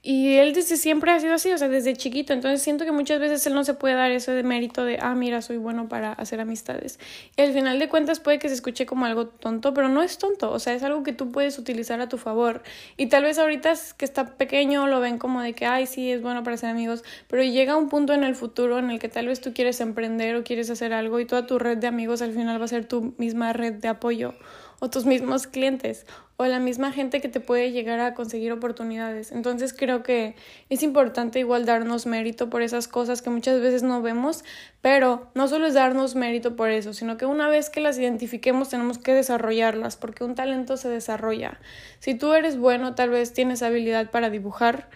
y 0.01 0.37
él 0.37 0.53
desde 0.53 0.77
siempre 0.77 1.11
ha 1.11 1.19
sido 1.19 1.35
así, 1.35 1.51
o 1.51 1.59
sea, 1.59 1.69
desde 1.69 1.95
chiquito. 1.97 2.33
Entonces 2.33 2.63
siento 2.63 2.85
que 2.85 2.93
muchas 2.93 3.19
veces 3.19 3.45
él 3.47 3.55
no 3.55 3.65
se 3.65 3.75
puede 3.75 3.95
dar 3.95 4.11
ese 4.13 4.43
mérito 4.43 4.85
de, 4.85 4.99
ah, 5.01 5.15
mira, 5.15 5.43
soy 5.43 5.57
bueno 5.57 5.89
para 5.89 6.13
hacer 6.13 6.41
amistades. 6.41 7.01
Y 7.37 7.43
al 7.43 7.53
final 7.53 7.79
de 7.79 7.89
cuentas 7.89 8.21
puede 8.21 8.39
que 8.39 8.49
se 8.49 8.55
escuche 8.55 8.87
como 8.87 9.07
algo 9.07 9.27
tonto, 9.27 9.75
pero 9.75 9.89
no 9.89 10.03
es 10.03 10.19
tonto, 10.19 10.53
o 10.53 10.59
sea, 10.61 10.75
es 10.75 10.83
algo 10.83 11.03
que 11.03 11.13
tú 11.13 11.33
puedes 11.33 11.59
utilizar 11.59 12.01
a 12.01 12.09
tu 12.09 12.17
favor. 12.17 12.63
Y 12.97 13.07
tal 13.07 13.25
vez 13.25 13.39
ahorita 13.39 13.73
que 13.97 14.05
está 14.05 14.37
pequeño 14.37 14.87
lo 14.87 15.01
ven 15.01 15.19
como 15.19 15.43
de 15.43 15.55
que, 15.55 15.67
ay, 15.67 15.87
sí, 15.87 16.13
es 16.13 16.23
bueno 16.23 16.45
para 16.45 16.57
ser 16.57 16.71
amigos, 16.71 17.03
pero 17.27 17.43
llega 17.43 17.77
un 17.77 17.89
punto 17.89 18.13
en 18.13 18.25
el 18.25 18.37
futuro 18.37 18.79
en 18.79 18.91
el 18.91 18.99
que 19.01 19.09
tal 19.09 19.27
vez 19.27 19.41
tú 19.41 19.53
quieres 19.53 19.81
emprender 19.81 20.37
o 20.37 20.45
quieres 20.45 20.71
hacer 20.71 20.93
algo 20.93 21.19
y 21.19 21.25
toda 21.25 21.47
tu 21.47 21.59
red 21.59 21.79
de 21.79 21.87
amigos 21.87 22.23
al 22.23 22.33
final 22.33 22.61
va 22.61 22.67
a 22.67 22.69
ser 22.69 22.85
tu 22.85 23.15
misma 23.19 23.53
red 23.53 23.75
de 23.75 23.89
apoyo 23.89 24.35
o 24.81 24.91
tus 24.91 25.07
mismos 25.07 25.47
clientes 25.47 26.07
o 26.41 26.47
la 26.47 26.61
misma 26.61 26.93
gente 26.93 27.21
que 27.21 27.29
te 27.29 27.41
puede 27.41 27.73
llegar 27.73 27.99
a 27.99 28.15
conseguir 28.15 28.53
oportunidades. 28.53 29.33
Entonces 29.33 29.75
creo 29.77 30.05
que 30.05 30.37
es 30.71 30.85
importante 30.85 31.41
igual 31.41 31.67
darnos 31.67 32.07
mérito 32.07 32.49
por 32.49 32.63
esas 32.63 32.87
cosas 32.87 33.23
que 33.23 33.31
muchas 33.31 33.61
veces 33.61 33.83
no 33.83 34.03
vemos, 34.03 34.45
pero 34.81 35.33
no 35.35 35.49
solo 35.49 35.67
es 35.67 35.75
darnos 35.75 36.15
mérito 36.15 36.55
por 36.55 36.71
eso, 36.71 36.95
sino 36.95 37.17
que 37.17 37.27
una 37.27 37.49
vez 37.49 37.71
que 37.71 37.81
las 37.81 37.99
identifiquemos 37.99 38.69
tenemos 38.69 38.99
que 38.99 39.15
desarrollarlas, 39.15 39.97
porque 39.97 40.23
un 40.23 40.37
talento 40.37 40.77
se 40.77 40.89
desarrolla. 40.89 41.59
Si 41.99 42.15
tú 42.15 42.33
eres 42.33 42.57
bueno, 42.57 42.95
tal 42.95 43.11
vez 43.11 43.33
tienes 43.33 43.65
habilidad 43.65 44.13
para 44.13 44.31
dibujar, 44.31 44.89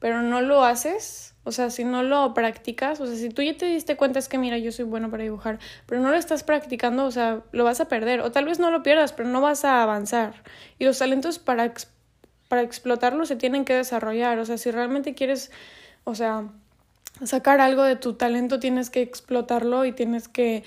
pero 0.00 0.22
no 0.22 0.40
lo 0.40 0.64
haces, 0.64 1.36
o 1.48 1.52
sea, 1.52 1.70
si 1.70 1.82
no 1.82 2.02
lo 2.02 2.34
practicas, 2.34 3.00
o 3.00 3.06
sea, 3.06 3.16
si 3.16 3.30
tú 3.30 3.40
ya 3.40 3.56
te 3.56 3.64
diste 3.64 3.96
cuenta 3.96 4.18
es 4.18 4.28
que 4.28 4.36
mira, 4.36 4.58
yo 4.58 4.70
soy 4.70 4.84
bueno 4.84 5.10
para 5.10 5.22
dibujar, 5.22 5.58
pero 5.86 6.02
no 6.02 6.10
lo 6.10 6.16
estás 6.16 6.44
practicando, 6.44 7.06
o 7.06 7.10
sea, 7.10 7.40
lo 7.52 7.64
vas 7.64 7.80
a 7.80 7.88
perder. 7.88 8.20
O 8.20 8.30
tal 8.30 8.44
vez 8.44 8.58
no 8.58 8.70
lo 8.70 8.82
pierdas, 8.82 9.14
pero 9.14 9.30
no 9.30 9.40
vas 9.40 9.64
a 9.64 9.82
avanzar. 9.82 10.42
Y 10.78 10.84
los 10.84 10.98
talentos 10.98 11.38
para, 11.38 11.72
para 12.48 12.68
se 12.70 13.36
tienen 13.36 13.64
que 13.64 13.74
desarrollar. 13.74 14.38
O 14.38 14.44
sea, 14.44 14.58
si 14.58 14.70
realmente 14.70 15.14
quieres, 15.14 15.50
o 16.04 16.14
sea, 16.14 16.44
sacar 17.24 17.62
algo 17.62 17.82
de 17.82 17.96
tu 17.96 18.12
talento, 18.12 18.60
tienes 18.60 18.90
que 18.90 19.00
explotarlo 19.00 19.86
y 19.86 19.92
tienes 19.92 20.28
que 20.28 20.64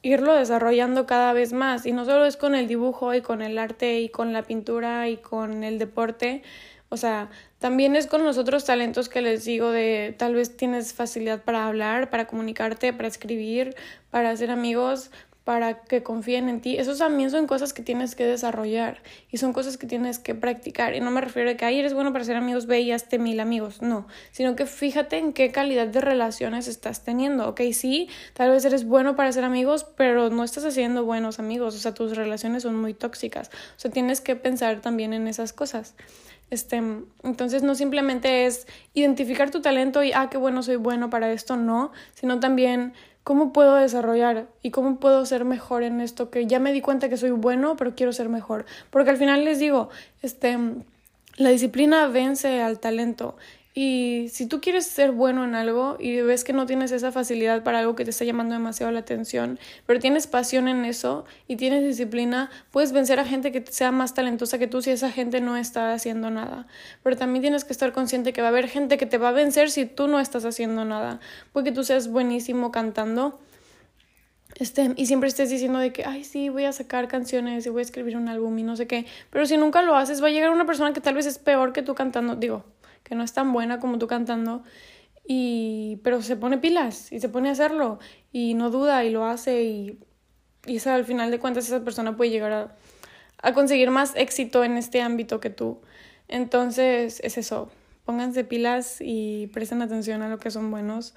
irlo 0.00 0.34
desarrollando 0.34 1.04
cada 1.04 1.34
vez 1.34 1.52
más. 1.52 1.84
Y 1.84 1.92
no 1.92 2.06
solo 2.06 2.24
es 2.24 2.38
con 2.38 2.54
el 2.54 2.68
dibujo 2.68 3.12
y 3.12 3.20
con 3.20 3.42
el 3.42 3.58
arte 3.58 4.00
y 4.00 4.08
con 4.08 4.32
la 4.32 4.44
pintura 4.44 5.10
y 5.10 5.18
con 5.18 5.62
el 5.62 5.78
deporte, 5.78 6.42
o 6.88 6.96
sea, 6.96 7.30
también 7.58 7.96
es 7.96 8.06
con 8.06 8.22
los 8.24 8.38
otros 8.38 8.64
talentos 8.64 9.08
que 9.08 9.20
les 9.20 9.44
digo 9.44 9.70
de 9.70 10.14
tal 10.16 10.34
vez 10.34 10.56
tienes 10.56 10.94
facilidad 10.94 11.42
para 11.42 11.66
hablar, 11.66 12.10
para 12.10 12.26
comunicarte, 12.26 12.92
para 12.92 13.08
escribir, 13.08 13.74
para 14.10 14.30
hacer 14.30 14.50
amigos, 14.50 15.10
para 15.46 15.78
que 15.84 16.02
confíen 16.02 16.48
en 16.48 16.60
ti. 16.60 16.76
Esos 16.76 16.98
también 16.98 17.30
son 17.30 17.46
cosas 17.46 17.72
que 17.72 17.80
tienes 17.80 18.16
que 18.16 18.26
desarrollar 18.26 19.00
y 19.30 19.36
son 19.36 19.52
cosas 19.52 19.78
que 19.78 19.86
tienes 19.86 20.18
que 20.18 20.34
practicar. 20.34 20.96
Y 20.96 21.00
no 21.00 21.12
me 21.12 21.20
refiero 21.20 21.48
a 21.48 21.54
que, 21.54 21.64
ay, 21.64 21.78
eres 21.78 21.94
bueno 21.94 22.12
para 22.12 22.24
ser 22.24 22.34
amigos, 22.34 22.66
ve 22.66 22.80
y 22.80 22.90
hazte 22.90 23.20
mil 23.20 23.38
amigos. 23.38 23.80
No, 23.80 24.08
sino 24.32 24.56
que 24.56 24.66
fíjate 24.66 25.18
en 25.18 25.32
qué 25.32 25.52
calidad 25.52 25.86
de 25.86 26.00
relaciones 26.00 26.66
estás 26.66 27.04
teniendo. 27.04 27.48
Ok, 27.48 27.60
sí, 27.74 28.08
tal 28.32 28.50
vez 28.50 28.64
eres 28.64 28.84
bueno 28.84 29.14
para 29.14 29.30
ser 29.30 29.44
amigos, 29.44 29.86
pero 29.96 30.30
no 30.30 30.42
estás 30.42 30.64
haciendo 30.64 31.04
buenos 31.04 31.38
amigos. 31.38 31.76
O 31.76 31.78
sea, 31.78 31.94
tus 31.94 32.16
relaciones 32.16 32.64
son 32.64 32.74
muy 32.74 32.92
tóxicas. 32.92 33.52
O 33.76 33.78
sea, 33.78 33.92
tienes 33.92 34.20
que 34.20 34.34
pensar 34.34 34.80
también 34.80 35.12
en 35.12 35.28
esas 35.28 35.52
cosas. 35.52 35.94
Este, 36.50 36.82
entonces 37.22 37.62
no 37.62 37.76
simplemente 37.76 38.46
es 38.46 38.66
identificar 38.94 39.52
tu 39.52 39.60
talento 39.60 40.02
y, 40.02 40.10
ah, 40.12 40.28
qué 40.28 40.38
bueno, 40.38 40.64
soy 40.64 40.74
bueno 40.74 41.08
para 41.08 41.30
esto, 41.30 41.56
no, 41.56 41.92
sino 42.14 42.40
también 42.40 42.94
cómo 43.26 43.52
puedo 43.52 43.74
desarrollar 43.74 44.46
y 44.62 44.70
cómo 44.70 45.00
puedo 45.00 45.26
ser 45.26 45.44
mejor 45.44 45.82
en 45.82 46.00
esto, 46.00 46.30
que 46.30 46.46
ya 46.46 46.60
me 46.60 46.72
di 46.72 46.80
cuenta 46.80 47.08
que 47.08 47.16
soy 47.16 47.30
bueno, 47.30 47.76
pero 47.76 47.96
quiero 47.96 48.12
ser 48.12 48.28
mejor. 48.28 48.66
Porque 48.90 49.10
al 49.10 49.16
final 49.16 49.44
les 49.44 49.58
digo, 49.58 49.88
este, 50.22 50.56
la 51.36 51.48
disciplina 51.48 52.06
vence 52.06 52.62
al 52.62 52.78
talento 52.78 53.36
y 53.78 54.30
si 54.30 54.46
tú 54.46 54.62
quieres 54.62 54.86
ser 54.86 55.12
bueno 55.12 55.44
en 55.44 55.54
algo 55.54 55.98
y 56.00 56.22
ves 56.22 56.44
que 56.44 56.54
no 56.54 56.64
tienes 56.64 56.92
esa 56.92 57.12
facilidad 57.12 57.62
para 57.62 57.80
algo 57.80 57.94
que 57.94 58.04
te 58.04 58.10
está 58.10 58.24
llamando 58.24 58.54
demasiado 58.54 58.90
la 58.90 59.00
atención, 59.00 59.58
pero 59.84 60.00
tienes 60.00 60.26
pasión 60.26 60.66
en 60.66 60.86
eso 60.86 61.26
y 61.46 61.56
tienes 61.56 61.84
disciplina, 61.84 62.48
puedes 62.70 62.92
vencer 62.92 63.20
a 63.20 63.26
gente 63.26 63.52
que 63.52 63.62
sea 63.70 63.92
más 63.92 64.14
talentosa 64.14 64.58
que 64.58 64.66
tú 64.66 64.80
si 64.80 64.92
esa 64.92 65.10
gente 65.12 65.42
no 65.42 65.58
está 65.58 65.92
haciendo 65.92 66.30
nada. 66.30 66.66
Pero 67.02 67.18
también 67.18 67.42
tienes 67.42 67.64
que 67.64 67.74
estar 67.74 67.92
consciente 67.92 68.32
que 68.32 68.40
va 68.40 68.46
a 68.46 68.50
haber 68.50 68.68
gente 68.68 68.96
que 68.96 69.04
te 69.04 69.18
va 69.18 69.28
a 69.28 69.32
vencer 69.32 69.70
si 69.70 69.84
tú 69.84 70.08
no 70.08 70.20
estás 70.20 70.46
haciendo 70.46 70.86
nada. 70.86 71.20
Porque 71.52 71.70
tú 71.70 71.84
seas 71.84 72.08
buenísimo 72.08 72.72
cantando. 72.72 73.38
Este, 74.58 74.94
y 74.96 75.04
siempre 75.04 75.28
estés 75.28 75.50
diciendo 75.50 75.78
de 75.78 75.92
que, 75.92 76.06
ay, 76.06 76.24
sí, 76.24 76.48
voy 76.48 76.64
a 76.64 76.72
sacar 76.72 77.08
canciones 77.08 77.66
y 77.66 77.68
voy 77.68 77.80
a 77.80 77.82
escribir 77.82 78.16
un 78.16 78.28
álbum 78.28 78.58
y 78.58 78.62
no 78.62 78.74
sé 78.74 78.86
qué. 78.86 79.04
Pero 79.28 79.44
si 79.44 79.58
nunca 79.58 79.82
lo 79.82 79.96
haces, 79.96 80.22
va 80.22 80.28
a 80.28 80.30
llegar 80.30 80.50
una 80.50 80.64
persona 80.64 80.94
que 80.94 81.02
tal 81.02 81.14
vez 81.14 81.26
es 81.26 81.38
peor 81.38 81.74
que 81.74 81.82
tú 81.82 81.94
cantando. 81.94 82.36
Digo, 82.36 82.64
que 83.06 83.14
no 83.14 83.22
es 83.22 83.32
tan 83.32 83.52
buena 83.52 83.78
como 83.78 83.98
tú 83.98 84.08
cantando, 84.08 84.64
y, 85.24 86.00
pero 86.02 86.22
se 86.22 86.36
pone 86.36 86.58
pilas 86.58 87.12
y 87.12 87.20
se 87.20 87.28
pone 87.28 87.48
a 87.48 87.52
hacerlo 87.52 87.98
y 88.32 88.54
no 88.54 88.70
duda 88.70 89.04
y 89.04 89.10
lo 89.10 89.26
hace 89.26 89.62
y, 89.62 90.00
y 90.66 90.88
al 90.88 91.04
final 91.04 91.30
de 91.30 91.38
cuentas 91.38 91.66
esa 91.66 91.84
persona 91.84 92.16
puede 92.16 92.30
llegar 92.30 92.52
a, 92.52 92.76
a 93.42 93.52
conseguir 93.52 93.90
más 93.90 94.14
éxito 94.16 94.64
en 94.64 94.76
este 94.76 95.02
ámbito 95.02 95.40
que 95.40 95.50
tú. 95.50 95.80
Entonces 96.28 97.20
es 97.22 97.38
eso, 97.38 97.70
pónganse 98.04 98.44
pilas 98.44 98.98
y 99.00 99.48
presten 99.48 99.82
atención 99.82 100.22
a 100.22 100.28
lo 100.28 100.38
que 100.38 100.50
son 100.50 100.70
buenos 100.70 101.14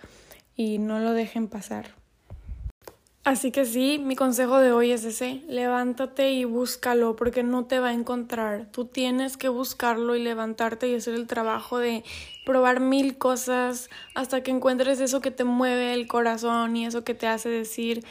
y 0.56 0.78
no 0.78 1.00
lo 1.00 1.14
dejen 1.14 1.48
pasar. 1.48 1.99
Así 3.26 3.52
que 3.52 3.66
sí, 3.66 4.00
mi 4.00 4.16
consejo 4.16 4.60
de 4.60 4.72
hoy 4.72 4.92
es 4.92 5.04
ese, 5.04 5.44
levántate 5.48 6.32
y 6.32 6.46
búscalo 6.46 7.16
porque 7.16 7.44
no 7.44 7.66
te 7.66 7.80
va 7.80 7.90
a 7.90 7.94
encontrar. 7.94 8.72
Tú 8.72 8.86
tienes 8.86 9.38
que 9.38 9.50
buscarlo 9.50 10.16
y 10.16 10.24
levantarte 10.24 10.88
y 10.88 10.96
hacer 10.96 11.14
el 11.16 11.28
trabajo 11.28 11.78
de 11.78 12.04
probar 12.46 12.80
mil 12.80 13.18
cosas 13.18 13.90
hasta 14.16 14.42
que 14.42 14.52
encuentres 14.52 15.00
eso 15.02 15.22
que 15.22 15.32
te 15.32 15.44
mueve 15.44 15.94
el 15.94 16.08
corazón 16.08 16.76
y 16.78 16.86
eso 16.86 17.04
que 17.04 17.14
te 17.14 17.28
hace 17.28 17.50
decir 17.50 18.04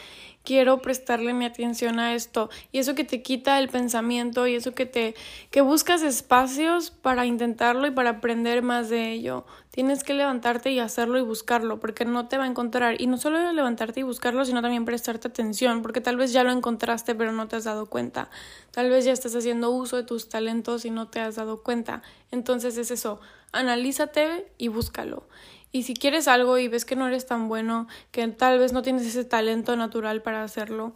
quiero 0.48 0.80
prestarle 0.80 1.34
mi 1.34 1.44
atención 1.44 1.98
a 1.98 2.14
esto 2.14 2.48
y 2.72 2.78
eso 2.78 2.94
que 2.94 3.04
te 3.04 3.20
quita 3.20 3.58
el 3.58 3.68
pensamiento 3.68 4.46
y 4.46 4.54
eso 4.54 4.74
que 4.74 4.86
te 4.86 5.14
que 5.50 5.60
buscas 5.60 6.00
espacios 6.00 6.90
para 6.90 7.26
intentarlo 7.26 7.86
y 7.86 7.90
para 7.90 8.08
aprender 8.08 8.62
más 8.62 8.88
de 8.88 9.12
ello. 9.12 9.44
Tienes 9.70 10.04
que 10.04 10.14
levantarte 10.14 10.70
y 10.70 10.78
hacerlo 10.78 11.18
y 11.18 11.20
buscarlo 11.20 11.80
porque 11.80 12.06
no 12.06 12.28
te 12.28 12.38
va 12.38 12.44
a 12.44 12.46
encontrar 12.46 12.98
y 12.98 13.06
no 13.08 13.18
solo 13.18 13.52
levantarte 13.52 14.00
y 14.00 14.04
buscarlo, 14.04 14.46
sino 14.46 14.62
también 14.62 14.86
prestarte 14.86 15.28
atención 15.28 15.82
porque 15.82 16.00
tal 16.00 16.16
vez 16.16 16.32
ya 16.32 16.44
lo 16.44 16.50
encontraste 16.50 17.14
pero 17.14 17.30
no 17.32 17.46
te 17.46 17.56
has 17.56 17.64
dado 17.64 17.84
cuenta. 17.84 18.30
Tal 18.70 18.88
vez 18.88 19.04
ya 19.04 19.12
estás 19.12 19.36
haciendo 19.36 19.70
uso 19.70 19.96
de 19.96 20.04
tus 20.04 20.30
talentos 20.30 20.86
y 20.86 20.90
no 20.90 21.08
te 21.08 21.20
has 21.20 21.36
dado 21.36 21.62
cuenta. 21.62 22.00
Entonces 22.30 22.78
es 22.78 22.90
eso, 22.90 23.20
analízate 23.52 24.50
y 24.56 24.68
búscalo. 24.68 25.24
Y 25.70 25.82
si 25.82 25.94
quieres 25.94 26.28
algo 26.28 26.58
y 26.58 26.68
ves 26.68 26.84
que 26.84 26.96
no 26.96 27.06
eres 27.06 27.26
tan 27.26 27.48
bueno, 27.48 27.86
que 28.10 28.26
tal 28.28 28.58
vez 28.58 28.72
no 28.72 28.82
tienes 28.82 29.06
ese 29.06 29.24
talento 29.24 29.76
natural 29.76 30.22
para 30.22 30.42
hacerlo, 30.42 30.94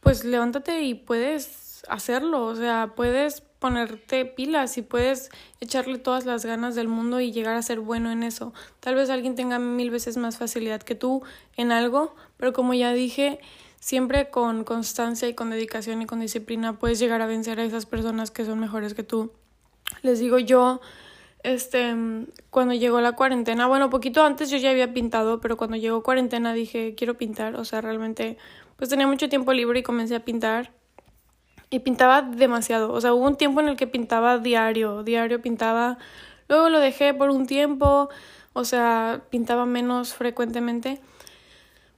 pues 0.00 0.24
levántate 0.24 0.82
y 0.82 0.94
puedes 0.94 1.82
hacerlo, 1.88 2.44
o 2.44 2.54
sea, 2.54 2.92
puedes 2.94 3.40
ponerte 3.40 4.24
pilas 4.24 4.76
y 4.76 4.82
puedes 4.82 5.30
echarle 5.60 5.98
todas 5.98 6.26
las 6.26 6.44
ganas 6.44 6.74
del 6.74 6.88
mundo 6.88 7.20
y 7.20 7.32
llegar 7.32 7.54
a 7.54 7.62
ser 7.62 7.80
bueno 7.80 8.10
en 8.10 8.24
eso. 8.24 8.52
Tal 8.80 8.96
vez 8.96 9.08
alguien 9.10 9.36
tenga 9.36 9.58
mil 9.58 9.90
veces 9.90 10.16
más 10.16 10.38
facilidad 10.38 10.82
que 10.82 10.96
tú 10.96 11.22
en 11.56 11.70
algo, 11.70 12.14
pero 12.36 12.52
como 12.52 12.74
ya 12.74 12.92
dije, 12.92 13.38
siempre 13.78 14.30
con 14.30 14.64
constancia 14.64 15.28
y 15.28 15.34
con 15.34 15.50
dedicación 15.50 16.02
y 16.02 16.06
con 16.06 16.20
disciplina 16.20 16.78
puedes 16.78 16.98
llegar 16.98 17.20
a 17.20 17.26
vencer 17.26 17.60
a 17.60 17.64
esas 17.64 17.86
personas 17.86 18.30
que 18.30 18.44
son 18.44 18.58
mejores 18.58 18.94
que 18.94 19.04
tú. 19.04 19.32
Les 20.02 20.18
digo 20.18 20.38
yo, 20.38 20.80
este, 21.42 21.94
cuando 22.50 22.74
llegó 22.74 23.00
la 23.00 23.12
cuarentena, 23.12 23.66
bueno, 23.66 23.90
poquito 23.90 24.24
antes 24.24 24.50
yo 24.50 24.58
ya 24.58 24.70
había 24.70 24.92
pintado, 24.92 25.40
pero 25.40 25.56
cuando 25.56 25.76
llegó 25.76 26.02
cuarentena 26.02 26.52
dije, 26.52 26.94
quiero 26.96 27.16
pintar, 27.16 27.56
o 27.56 27.64
sea, 27.64 27.80
realmente, 27.80 28.38
pues 28.76 28.90
tenía 28.90 29.06
mucho 29.06 29.28
tiempo 29.28 29.52
libre 29.52 29.80
y 29.80 29.82
comencé 29.82 30.14
a 30.16 30.24
pintar. 30.24 30.72
y 31.70 31.80
pintaba 31.80 32.22
demasiado. 32.22 32.92
O 32.92 33.00
sea, 33.00 33.14
hubo 33.14 33.26
un 33.26 33.36
tiempo 33.36 33.60
en 33.60 33.68
el 33.68 33.76
que 33.76 33.86
pintaba 33.86 34.38
diario, 34.38 35.02
diario 35.04 35.40
pintaba. 35.42 35.98
Luego 36.48 36.68
lo 36.68 36.80
dejé 36.80 37.14
por 37.14 37.30
un 37.30 37.46
tiempo, 37.46 38.10
o 38.52 38.64
sea, 38.64 39.22
pintaba 39.30 39.64
menos 39.66 40.14
frecuentemente. 40.14 41.00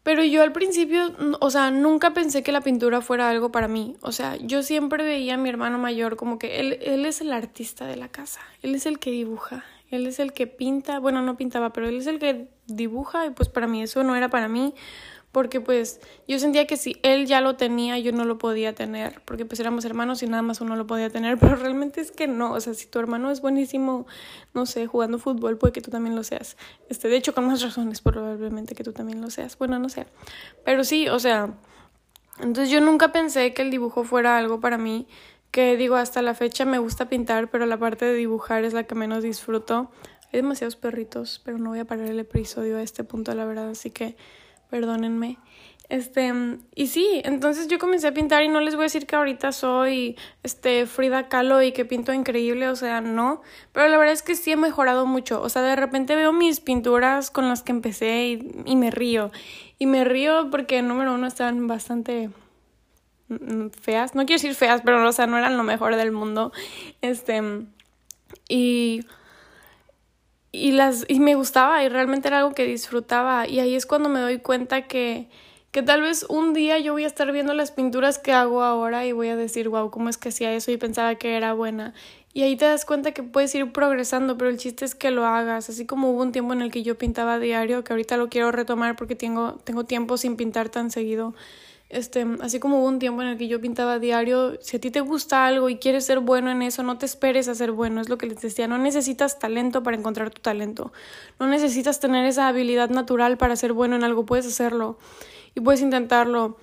Pero 0.04 0.22
yo 0.22 0.42
al 0.42 0.52
principio, 0.52 1.12
o 1.40 1.50
sea, 1.50 1.70
nunca 1.70 2.12
pensé 2.12 2.42
que 2.42 2.52
la 2.52 2.60
pintura 2.60 3.00
fuera 3.00 3.30
algo 3.30 3.50
para 3.50 3.68
mí. 3.68 3.96
O 4.02 4.12
sea, 4.12 4.36
yo 4.36 4.62
siempre 4.62 5.02
veía 5.02 5.34
a 5.34 5.38
mi 5.38 5.48
hermano 5.48 5.78
mayor 5.78 6.16
como 6.16 6.38
que 6.38 6.60
él, 6.60 6.78
él 6.82 7.06
es 7.06 7.22
el 7.22 7.32
artista 7.32 7.86
de 7.86 7.96
la 7.96 8.08
casa, 8.08 8.40
él 8.62 8.74
es 8.74 8.84
el 8.84 8.98
que 8.98 9.10
dibuja, 9.10 9.64
él 9.90 10.06
es 10.06 10.18
el 10.18 10.34
que 10.34 10.46
pinta, 10.46 10.98
bueno, 10.98 11.22
no 11.22 11.38
pintaba, 11.38 11.72
pero 11.72 11.88
él 11.88 11.96
es 11.96 12.06
el 12.06 12.18
que 12.18 12.48
dibuja 12.66 13.24
y 13.26 13.30
pues 13.30 13.48
para 13.48 13.66
mí 13.66 13.82
eso 13.82 14.04
no 14.04 14.14
era 14.14 14.28
para 14.28 14.46
mí 14.46 14.74
porque 15.34 15.60
pues 15.60 16.00
yo 16.26 16.38
sentía 16.38 16.66
que 16.66 16.78
si 16.78 16.96
él 17.02 17.26
ya 17.26 17.42
lo 17.42 17.56
tenía, 17.56 17.98
yo 17.98 18.12
no 18.12 18.24
lo 18.24 18.38
podía 18.38 18.72
tener, 18.72 19.20
porque 19.24 19.44
pues 19.44 19.58
éramos 19.58 19.84
hermanos 19.84 20.22
y 20.22 20.28
nada 20.28 20.42
más 20.42 20.60
uno 20.62 20.76
lo 20.76 20.86
podía 20.86 21.10
tener, 21.10 21.36
pero 21.40 21.56
realmente 21.56 22.00
es 22.00 22.12
que 22.12 22.28
no, 22.28 22.52
o 22.52 22.60
sea, 22.60 22.72
si 22.72 22.86
tu 22.86 23.00
hermano 23.00 23.30
es 23.32 23.42
buenísimo, 23.42 24.06
no 24.54 24.64
sé, 24.64 24.86
jugando 24.86 25.18
fútbol, 25.18 25.58
puede 25.58 25.72
que 25.72 25.82
tú 25.82 25.90
también 25.90 26.14
lo 26.14 26.22
seas. 26.22 26.56
Este, 26.88 27.08
de 27.08 27.16
hecho, 27.16 27.34
con 27.34 27.46
más 27.46 27.60
razones 27.60 28.00
probablemente 28.00 28.76
que 28.76 28.84
tú 28.84 28.92
también 28.92 29.20
lo 29.20 29.28
seas. 29.28 29.58
Bueno, 29.58 29.78
no 29.78 29.88
sé. 29.88 30.06
Pero 30.64 30.84
sí, 30.84 31.08
o 31.08 31.18
sea, 31.18 31.52
entonces 32.38 32.70
yo 32.70 32.80
nunca 32.80 33.10
pensé 33.12 33.52
que 33.54 33.62
el 33.62 33.72
dibujo 33.72 34.04
fuera 34.04 34.38
algo 34.38 34.60
para 34.60 34.78
mí, 34.78 35.08
que 35.50 35.76
digo, 35.76 35.96
hasta 35.96 36.22
la 36.22 36.34
fecha 36.34 36.64
me 36.64 36.78
gusta 36.78 37.08
pintar, 37.08 37.50
pero 37.50 37.66
la 37.66 37.76
parte 37.76 38.04
de 38.04 38.14
dibujar 38.14 38.64
es 38.64 38.72
la 38.72 38.84
que 38.84 38.94
menos 38.94 39.24
disfruto. 39.24 39.90
Hay 40.32 40.40
demasiados 40.40 40.76
perritos, 40.76 41.42
pero 41.44 41.58
no 41.58 41.70
voy 41.70 41.80
a 41.80 41.84
parar 41.84 42.06
el 42.06 42.20
episodio 42.20 42.78
a 42.78 42.82
este 42.82 43.02
punto, 43.02 43.34
la 43.34 43.44
verdad, 43.44 43.70
así 43.70 43.90
que 43.90 44.16
perdónenme. 44.74 45.38
Este, 45.88 46.32
y 46.74 46.88
sí, 46.88 47.22
entonces 47.22 47.68
yo 47.68 47.78
comencé 47.78 48.08
a 48.08 48.12
pintar 48.12 48.42
y 48.42 48.48
no 48.48 48.60
les 48.60 48.74
voy 48.74 48.82
a 48.82 48.90
decir 48.90 49.06
que 49.06 49.14
ahorita 49.14 49.52
soy 49.52 50.16
este 50.42 50.86
Frida 50.86 51.28
Kahlo 51.28 51.62
y 51.62 51.70
que 51.70 51.84
pinto 51.84 52.12
increíble, 52.12 52.66
o 52.66 52.74
sea, 52.74 53.00
no, 53.00 53.40
pero 53.70 53.86
la 53.86 53.96
verdad 53.98 54.14
es 54.14 54.22
que 54.22 54.34
sí 54.34 54.50
he 54.50 54.56
mejorado 54.56 55.06
mucho, 55.06 55.40
o 55.40 55.48
sea, 55.48 55.62
de 55.62 55.76
repente 55.76 56.16
veo 56.16 56.32
mis 56.32 56.58
pinturas 56.58 57.30
con 57.30 57.48
las 57.48 57.62
que 57.62 57.70
empecé 57.70 58.40
y, 58.64 58.74
me 58.74 58.90
río, 58.90 59.30
y 59.78 59.86
me 59.86 60.02
río 60.02 60.50
porque 60.50 60.82
número 60.82 61.14
uno 61.14 61.28
están 61.28 61.68
bastante 61.68 62.30
mm, 63.28 63.68
feas, 63.80 64.16
no 64.16 64.26
quiero 64.26 64.42
decir 64.42 64.56
feas, 64.56 64.80
pero 64.84 65.08
o 65.08 65.12
sea, 65.12 65.28
no 65.28 65.38
eran 65.38 65.56
lo 65.56 65.62
mejor 65.62 65.94
del 65.94 66.10
mundo, 66.10 66.50
este, 67.00 67.40
y 68.48 69.04
y 70.54 70.72
las 70.72 71.04
y 71.08 71.20
me 71.20 71.34
gustaba 71.34 71.82
y 71.82 71.88
realmente 71.88 72.28
era 72.28 72.38
algo 72.38 72.52
que 72.52 72.64
disfrutaba 72.64 73.48
y 73.48 73.58
ahí 73.58 73.74
es 73.74 73.86
cuando 73.86 74.08
me 74.08 74.20
doy 74.20 74.38
cuenta 74.38 74.82
que 74.82 75.28
que 75.72 75.82
tal 75.82 76.02
vez 76.02 76.24
un 76.28 76.54
día 76.54 76.78
yo 76.78 76.92
voy 76.92 77.02
a 77.02 77.08
estar 77.08 77.32
viendo 77.32 77.52
las 77.52 77.72
pinturas 77.72 78.20
que 78.20 78.32
hago 78.32 78.62
ahora 78.62 79.06
y 79.06 79.10
voy 79.10 79.26
a 79.26 79.34
decir, 79.34 79.68
wow, 79.68 79.90
¿cómo 79.90 80.08
es 80.08 80.16
que 80.16 80.28
hacía 80.28 80.54
eso? 80.54 80.70
Y 80.70 80.76
pensaba 80.76 81.16
que 81.16 81.36
era 81.36 81.52
buena. 81.52 81.94
Y 82.32 82.42
ahí 82.42 82.54
te 82.54 82.64
das 82.64 82.84
cuenta 82.84 83.10
que 83.10 83.24
puedes 83.24 83.52
ir 83.56 83.72
progresando, 83.72 84.38
pero 84.38 84.50
el 84.50 84.56
chiste 84.56 84.84
es 84.84 84.94
que 84.94 85.10
lo 85.10 85.26
hagas. 85.26 85.68
Así 85.68 85.84
como 85.84 86.10
hubo 86.10 86.22
un 86.22 86.30
tiempo 86.30 86.52
en 86.52 86.62
el 86.62 86.70
que 86.70 86.84
yo 86.84 86.96
pintaba 86.96 87.40
diario, 87.40 87.82
que 87.82 87.92
ahorita 87.92 88.16
lo 88.16 88.28
quiero 88.28 88.52
retomar 88.52 88.94
porque 88.94 89.16
tengo, 89.16 89.54
tengo 89.64 89.82
tiempo 89.82 90.16
sin 90.16 90.36
pintar 90.36 90.68
tan 90.68 90.92
seguido. 90.92 91.34
Este, 91.90 92.26
así 92.40 92.58
como 92.58 92.80
hubo 92.80 92.88
un 92.88 92.98
tiempo 92.98 93.22
en 93.22 93.28
el 93.28 93.38
que 93.38 93.46
yo 93.46 93.60
pintaba 93.60 93.98
diario, 93.98 94.58
si 94.60 94.78
a 94.78 94.80
ti 94.80 94.90
te 94.90 95.00
gusta 95.00 95.46
algo 95.46 95.68
y 95.68 95.76
quieres 95.76 96.06
ser 96.06 96.20
bueno 96.20 96.50
en 96.50 96.62
eso, 96.62 96.82
no 96.82 96.98
te 96.98 97.06
esperes 97.06 97.46
a 97.46 97.54
ser 97.54 97.72
bueno, 97.72 98.00
es 98.00 98.08
lo 98.08 98.18
que 98.18 98.26
les 98.26 98.40
decía, 98.40 98.66
no 98.66 98.78
necesitas 98.78 99.38
talento 99.38 99.82
para 99.82 99.96
encontrar 99.96 100.30
tu 100.30 100.40
talento, 100.40 100.92
no 101.38 101.46
necesitas 101.46 102.00
tener 102.00 102.24
esa 102.24 102.48
habilidad 102.48 102.90
natural 102.90 103.36
para 103.36 103.54
ser 103.54 103.74
bueno 103.74 103.96
en 103.96 104.02
algo, 104.02 104.26
puedes 104.26 104.46
hacerlo 104.46 104.98
y 105.54 105.60
puedes 105.60 105.82
intentarlo. 105.82 106.56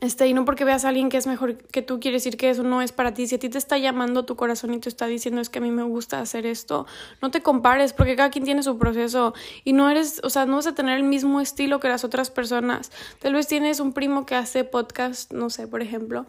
Este, 0.00 0.26
y 0.26 0.34
no 0.34 0.44
porque 0.44 0.64
veas 0.64 0.84
a 0.84 0.88
alguien 0.88 1.08
que 1.08 1.16
es 1.16 1.26
mejor 1.26 1.56
que 1.56 1.80
tú, 1.80 2.00
quiere 2.00 2.16
decir 2.16 2.36
que 2.36 2.50
eso 2.50 2.62
no 2.62 2.82
es 2.82 2.92
para 2.92 3.14
ti. 3.14 3.26
Si 3.26 3.36
a 3.36 3.38
ti 3.38 3.48
te 3.48 3.58
está 3.58 3.78
llamando 3.78 4.24
tu 4.24 4.36
corazón 4.36 4.74
y 4.74 4.78
te 4.78 4.88
está 4.88 5.06
diciendo 5.06 5.40
es 5.40 5.48
que 5.48 5.58
a 5.58 5.62
mí 5.62 5.70
me 5.70 5.84
gusta 5.84 6.20
hacer 6.20 6.44
esto, 6.44 6.86
no 7.22 7.30
te 7.30 7.42
compares 7.42 7.92
porque 7.92 8.16
cada 8.16 8.30
quien 8.30 8.44
tiene 8.44 8.62
su 8.62 8.78
proceso 8.78 9.32
y 9.64 9.72
no 9.72 9.88
eres, 9.88 10.20
o 10.22 10.30
sea, 10.30 10.44
no 10.44 10.56
vas 10.56 10.66
a 10.66 10.74
tener 10.74 10.98
el 10.98 11.04
mismo 11.04 11.40
estilo 11.40 11.80
que 11.80 11.88
las 11.88 12.04
otras 12.04 12.30
personas. 12.30 12.90
Tal 13.20 13.32
vez 13.32 13.46
tienes 13.46 13.80
un 13.80 13.92
primo 13.92 14.26
que 14.26 14.34
hace 14.34 14.64
podcast, 14.64 15.32
no 15.32 15.50
sé, 15.50 15.66
por 15.66 15.80
ejemplo, 15.80 16.26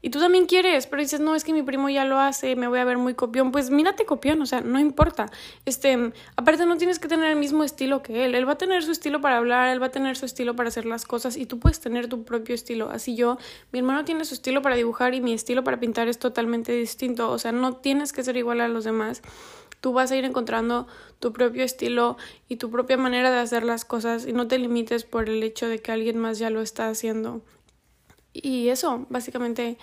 y 0.00 0.10
tú 0.10 0.20
también 0.20 0.46
quieres, 0.46 0.86
pero 0.86 1.02
dices, 1.02 1.18
no, 1.18 1.34
es 1.34 1.42
que 1.42 1.52
mi 1.52 1.64
primo 1.64 1.88
ya 1.88 2.04
lo 2.04 2.20
hace, 2.20 2.54
me 2.54 2.68
voy 2.68 2.78
a 2.78 2.84
ver 2.84 2.98
muy 2.98 3.14
copión. 3.14 3.50
Pues 3.50 3.70
mírate 3.70 4.06
copión, 4.06 4.40
o 4.40 4.46
sea, 4.46 4.60
no 4.60 4.78
importa. 4.78 5.30
Este, 5.64 6.12
aparte 6.36 6.66
no 6.66 6.76
tienes 6.76 7.00
que 7.00 7.08
tener 7.08 7.30
el 7.30 7.36
mismo 7.36 7.64
estilo 7.64 8.00
que 8.00 8.24
él. 8.24 8.36
Él 8.36 8.46
va 8.46 8.52
a 8.52 8.58
tener 8.58 8.84
su 8.84 8.92
estilo 8.92 9.20
para 9.20 9.38
hablar, 9.38 9.70
él 9.70 9.82
va 9.82 9.86
a 9.86 9.90
tener 9.90 10.16
su 10.16 10.24
estilo 10.24 10.54
para 10.54 10.68
hacer 10.68 10.86
las 10.86 11.04
cosas 11.04 11.36
y 11.36 11.46
tú 11.46 11.58
puedes 11.58 11.80
tener 11.80 12.08
tu 12.08 12.22
propio 12.22 12.54
estilo. 12.54 12.90
Así 12.90 13.16
yo, 13.16 13.38
mi 13.72 13.80
hermano 13.80 14.04
tiene 14.04 14.24
su 14.24 14.34
estilo 14.34 14.62
para 14.62 14.76
dibujar 14.76 15.14
y 15.14 15.20
mi 15.20 15.32
estilo 15.32 15.64
para 15.64 15.80
pintar 15.80 16.06
es 16.06 16.20
totalmente 16.20 16.70
distinto. 16.70 17.30
O 17.30 17.38
sea, 17.38 17.50
no 17.50 17.74
tienes 17.74 18.12
que 18.12 18.22
ser 18.22 18.36
igual 18.36 18.60
a 18.60 18.68
los 18.68 18.84
demás. 18.84 19.22
Tú 19.80 19.92
vas 19.92 20.12
a 20.12 20.16
ir 20.16 20.24
encontrando 20.24 20.86
tu 21.18 21.32
propio 21.32 21.64
estilo 21.64 22.16
y 22.48 22.56
tu 22.56 22.70
propia 22.70 22.96
manera 22.96 23.32
de 23.32 23.38
hacer 23.38 23.64
las 23.64 23.84
cosas 23.84 24.26
y 24.26 24.32
no 24.32 24.46
te 24.46 24.58
limites 24.58 25.02
por 25.04 25.28
el 25.28 25.42
hecho 25.42 25.68
de 25.68 25.80
que 25.80 25.90
alguien 25.90 26.18
más 26.18 26.38
ya 26.38 26.50
lo 26.50 26.60
está 26.60 26.88
haciendo. 26.88 27.42
Y 28.42 28.68
eso, 28.68 29.06
básicamente, 29.08 29.78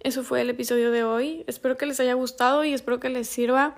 eso 0.00 0.22
fue 0.22 0.40
el 0.40 0.50
episodio 0.50 0.90
de 0.90 1.04
hoy. 1.04 1.44
Espero 1.46 1.76
que 1.76 1.86
les 1.86 2.00
haya 2.00 2.14
gustado 2.14 2.64
y 2.64 2.72
espero 2.72 3.00
que 3.00 3.08
les 3.08 3.28
sirva. 3.28 3.74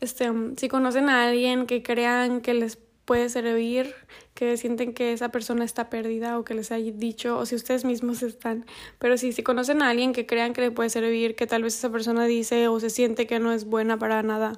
Este, 0.00 0.30
si 0.56 0.68
conocen 0.68 1.08
a 1.08 1.26
alguien 1.26 1.66
que 1.66 1.82
crean 1.82 2.40
que 2.40 2.54
les 2.54 2.78
puede 3.04 3.28
servir, 3.28 3.94
que 4.34 4.56
sienten 4.56 4.94
que 4.94 5.12
esa 5.12 5.30
persona 5.30 5.64
está 5.64 5.90
perdida 5.90 6.38
o 6.38 6.44
que 6.44 6.54
les 6.54 6.70
haya 6.72 6.92
dicho, 6.92 7.36
o 7.36 7.46
si 7.46 7.54
ustedes 7.54 7.84
mismos 7.84 8.22
están, 8.22 8.64
pero 8.98 9.16
si, 9.18 9.32
si 9.32 9.42
conocen 9.42 9.82
a 9.82 9.90
alguien 9.90 10.12
que 10.12 10.24
crean 10.26 10.52
que 10.52 10.60
le 10.60 10.70
puede 10.70 10.88
servir, 10.88 11.34
que 11.34 11.46
tal 11.46 11.62
vez 11.62 11.76
esa 11.76 11.90
persona 11.90 12.24
dice 12.26 12.68
o 12.68 12.78
se 12.80 12.90
siente 12.90 13.26
que 13.26 13.38
no 13.38 13.52
es 13.52 13.64
buena 13.64 13.98
para 13.98 14.22
nada, 14.22 14.52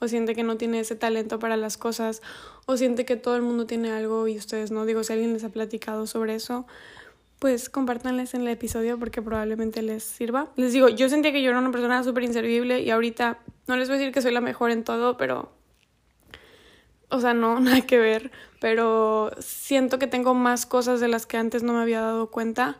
o 0.00 0.08
siente 0.08 0.34
que 0.34 0.42
no 0.42 0.56
tiene 0.56 0.80
ese 0.80 0.96
talento 0.96 1.38
para 1.38 1.56
las 1.56 1.76
cosas, 1.76 2.22
o 2.66 2.76
siente 2.76 3.04
que 3.04 3.16
todo 3.16 3.36
el 3.36 3.42
mundo 3.42 3.66
tiene 3.66 3.92
algo 3.92 4.26
y 4.28 4.38
ustedes 4.38 4.70
no, 4.70 4.86
digo, 4.86 5.04
si 5.04 5.12
alguien 5.12 5.34
les 5.34 5.44
ha 5.44 5.50
platicado 5.50 6.06
sobre 6.06 6.34
eso, 6.34 6.66
pues 7.40 7.70
compártanles 7.70 8.34
en 8.34 8.42
el 8.42 8.48
episodio 8.48 8.98
porque 8.98 9.22
probablemente 9.22 9.80
les 9.82 10.04
sirva. 10.04 10.52
Les 10.56 10.74
digo, 10.74 10.90
yo 10.90 11.08
sentía 11.08 11.32
que 11.32 11.42
yo 11.42 11.50
era 11.50 11.58
una 11.58 11.72
persona 11.72 12.04
súper 12.04 12.22
inservible 12.22 12.82
y 12.82 12.90
ahorita 12.90 13.38
no 13.66 13.76
les 13.76 13.88
voy 13.88 13.96
a 13.96 13.98
decir 13.98 14.12
que 14.12 14.20
soy 14.20 14.32
la 14.32 14.42
mejor 14.42 14.70
en 14.70 14.84
todo, 14.84 15.16
pero... 15.16 15.50
O 17.08 17.18
sea, 17.18 17.32
no, 17.32 17.58
nada 17.60 17.80
que 17.80 17.98
ver, 17.98 18.30
pero 18.60 19.30
siento 19.38 19.98
que 19.98 20.06
tengo 20.06 20.34
más 20.34 20.66
cosas 20.66 21.00
de 21.00 21.08
las 21.08 21.26
que 21.26 21.38
antes 21.38 21.62
no 21.62 21.72
me 21.72 21.80
había 21.80 22.02
dado 22.02 22.30
cuenta. 22.30 22.78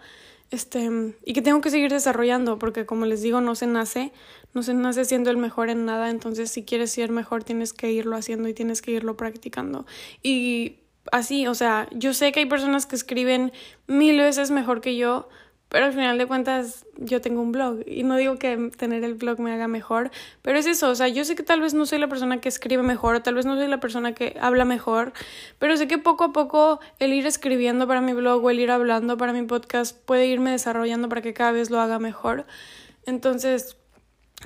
Este, 0.50 1.14
y 1.24 1.32
que 1.32 1.42
tengo 1.42 1.62
que 1.62 1.70
seguir 1.70 1.90
desarrollando, 1.90 2.58
porque 2.58 2.84
como 2.84 3.06
les 3.06 3.22
digo, 3.22 3.40
no 3.40 3.54
se 3.54 3.66
nace, 3.66 4.12
no 4.52 4.62
se 4.62 4.74
nace 4.74 5.06
siendo 5.06 5.30
el 5.30 5.38
mejor 5.38 5.70
en 5.70 5.86
nada, 5.86 6.10
entonces 6.10 6.50
si 6.50 6.64
quieres 6.64 6.90
ser 6.90 7.10
mejor 7.10 7.44
tienes 7.44 7.72
que 7.72 7.92
irlo 7.92 8.16
haciendo 8.16 8.48
y 8.48 8.52
tienes 8.52 8.82
que 8.82 8.90
irlo 8.90 9.16
practicando. 9.16 9.86
Y 10.22 10.80
así, 11.12 11.46
o 11.46 11.54
sea, 11.54 11.88
yo 11.92 12.14
sé 12.14 12.32
que 12.32 12.40
hay 12.40 12.46
personas 12.46 12.86
que 12.86 12.96
escriben 12.96 13.52
mil 13.86 14.18
veces 14.18 14.50
mejor 14.50 14.80
que 14.80 14.96
yo, 14.96 15.28
pero 15.70 15.86
al 15.86 15.92
final 15.92 16.18
de 16.18 16.26
cuentas 16.26 16.84
yo 16.96 17.20
tengo 17.20 17.40
un 17.40 17.52
blog 17.52 17.80
y 17.86 18.02
no 18.02 18.16
digo 18.16 18.36
que 18.38 18.70
tener 18.76 19.04
el 19.04 19.14
blog 19.14 19.38
me 19.38 19.52
haga 19.52 19.68
mejor, 19.68 20.10
pero 20.42 20.58
es 20.58 20.66
eso, 20.66 20.90
o 20.90 20.94
sea, 20.96 21.06
yo 21.06 21.24
sé 21.24 21.36
que 21.36 21.44
tal 21.44 21.60
vez 21.60 21.74
no 21.74 21.86
soy 21.86 22.00
la 22.00 22.08
persona 22.08 22.40
que 22.40 22.48
escribe 22.48 22.82
mejor 22.82 23.14
o 23.14 23.22
tal 23.22 23.34
vez 23.34 23.46
no 23.46 23.54
soy 23.56 23.68
la 23.68 23.78
persona 23.78 24.12
que 24.12 24.36
habla 24.40 24.64
mejor, 24.64 25.12
pero 25.60 25.76
sé 25.76 25.86
que 25.86 25.98
poco 25.98 26.24
a 26.24 26.32
poco 26.32 26.80
el 26.98 27.12
ir 27.12 27.26
escribiendo 27.26 27.86
para 27.86 28.00
mi 28.00 28.12
blog 28.12 28.44
o 28.44 28.50
el 28.50 28.58
ir 28.58 28.72
hablando 28.72 29.16
para 29.16 29.32
mi 29.32 29.42
podcast 29.42 29.96
puede 30.04 30.26
irme 30.26 30.50
desarrollando 30.50 31.08
para 31.08 31.22
que 31.22 31.34
cada 31.34 31.52
vez 31.52 31.70
lo 31.70 31.80
haga 31.80 32.00
mejor. 32.00 32.46
Entonces, 33.06 33.76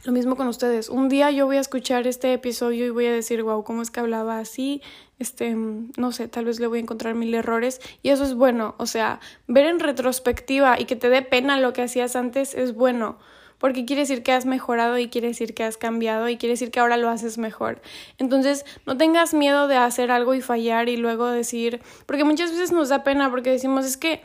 lo 0.02 0.12
mismo 0.12 0.36
con 0.36 0.48
ustedes. 0.48 0.88
Un 0.88 1.08
día 1.08 1.30
yo 1.30 1.46
voy 1.46 1.56
a 1.56 1.60
escuchar 1.60 2.06
este 2.06 2.32
episodio 2.32 2.84
y 2.86 2.90
voy 2.90 3.06
a 3.06 3.12
decir, 3.12 3.42
wow, 3.42 3.62
¿cómo 3.62 3.80
es 3.80 3.90
que 3.90 4.00
hablaba 4.00 4.38
así? 4.38 4.82
Este, 5.18 5.54
no 5.54 6.12
sé, 6.12 6.28
tal 6.28 6.46
vez 6.46 6.58
le 6.58 6.66
voy 6.66 6.78
a 6.78 6.82
encontrar 6.82 7.14
mil 7.14 7.32
errores. 7.32 7.80
Y 8.02 8.10
eso 8.10 8.24
es 8.24 8.34
bueno. 8.34 8.74
O 8.78 8.86
sea, 8.86 9.20
ver 9.46 9.66
en 9.66 9.80
retrospectiva 9.80 10.78
y 10.80 10.86
que 10.86 10.96
te 10.96 11.08
dé 11.08 11.22
pena 11.22 11.60
lo 11.60 11.72
que 11.72 11.82
hacías 11.82 12.16
antes 12.16 12.54
es 12.54 12.74
bueno. 12.74 13.18
Porque 13.58 13.86
quiere 13.86 14.02
decir 14.02 14.22
que 14.22 14.32
has 14.32 14.46
mejorado 14.46 14.98
y 14.98 15.08
quiere 15.08 15.28
decir 15.28 15.54
que 15.54 15.64
has 15.64 15.76
cambiado 15.78 16.28
y 16.28 16.36
quiere 16.36 16.54
decir 16.54 16.70
que 16.70 16.80
ahora 16.80 16.96
lo 16.96 17.08
haces 17.08 17.38
mejor. 17.38 17.80
Entonces, 18.18 18.66
no 18.84 18.96
tengas 18.96 19.32
miedo 19.32 19.68
de 19.68 19.76
hacer 19.76 20.10
algo 20.10 20.34
y 20.34 20.42
fallar 20.42 20.88
y 20.88 20.96
luego 20.96 21.28
decir, 21.28 21.80
porque 22.04 22.24
muchas 22.24 22.50
veces 22.50 22.72
nos 22.72 22.88
da 22.88 23.04
pena 23.04 23.30
porque 23.30 23.50
decimos, 23.50 23.86
es 23.86 23.96
que 23.96 24.22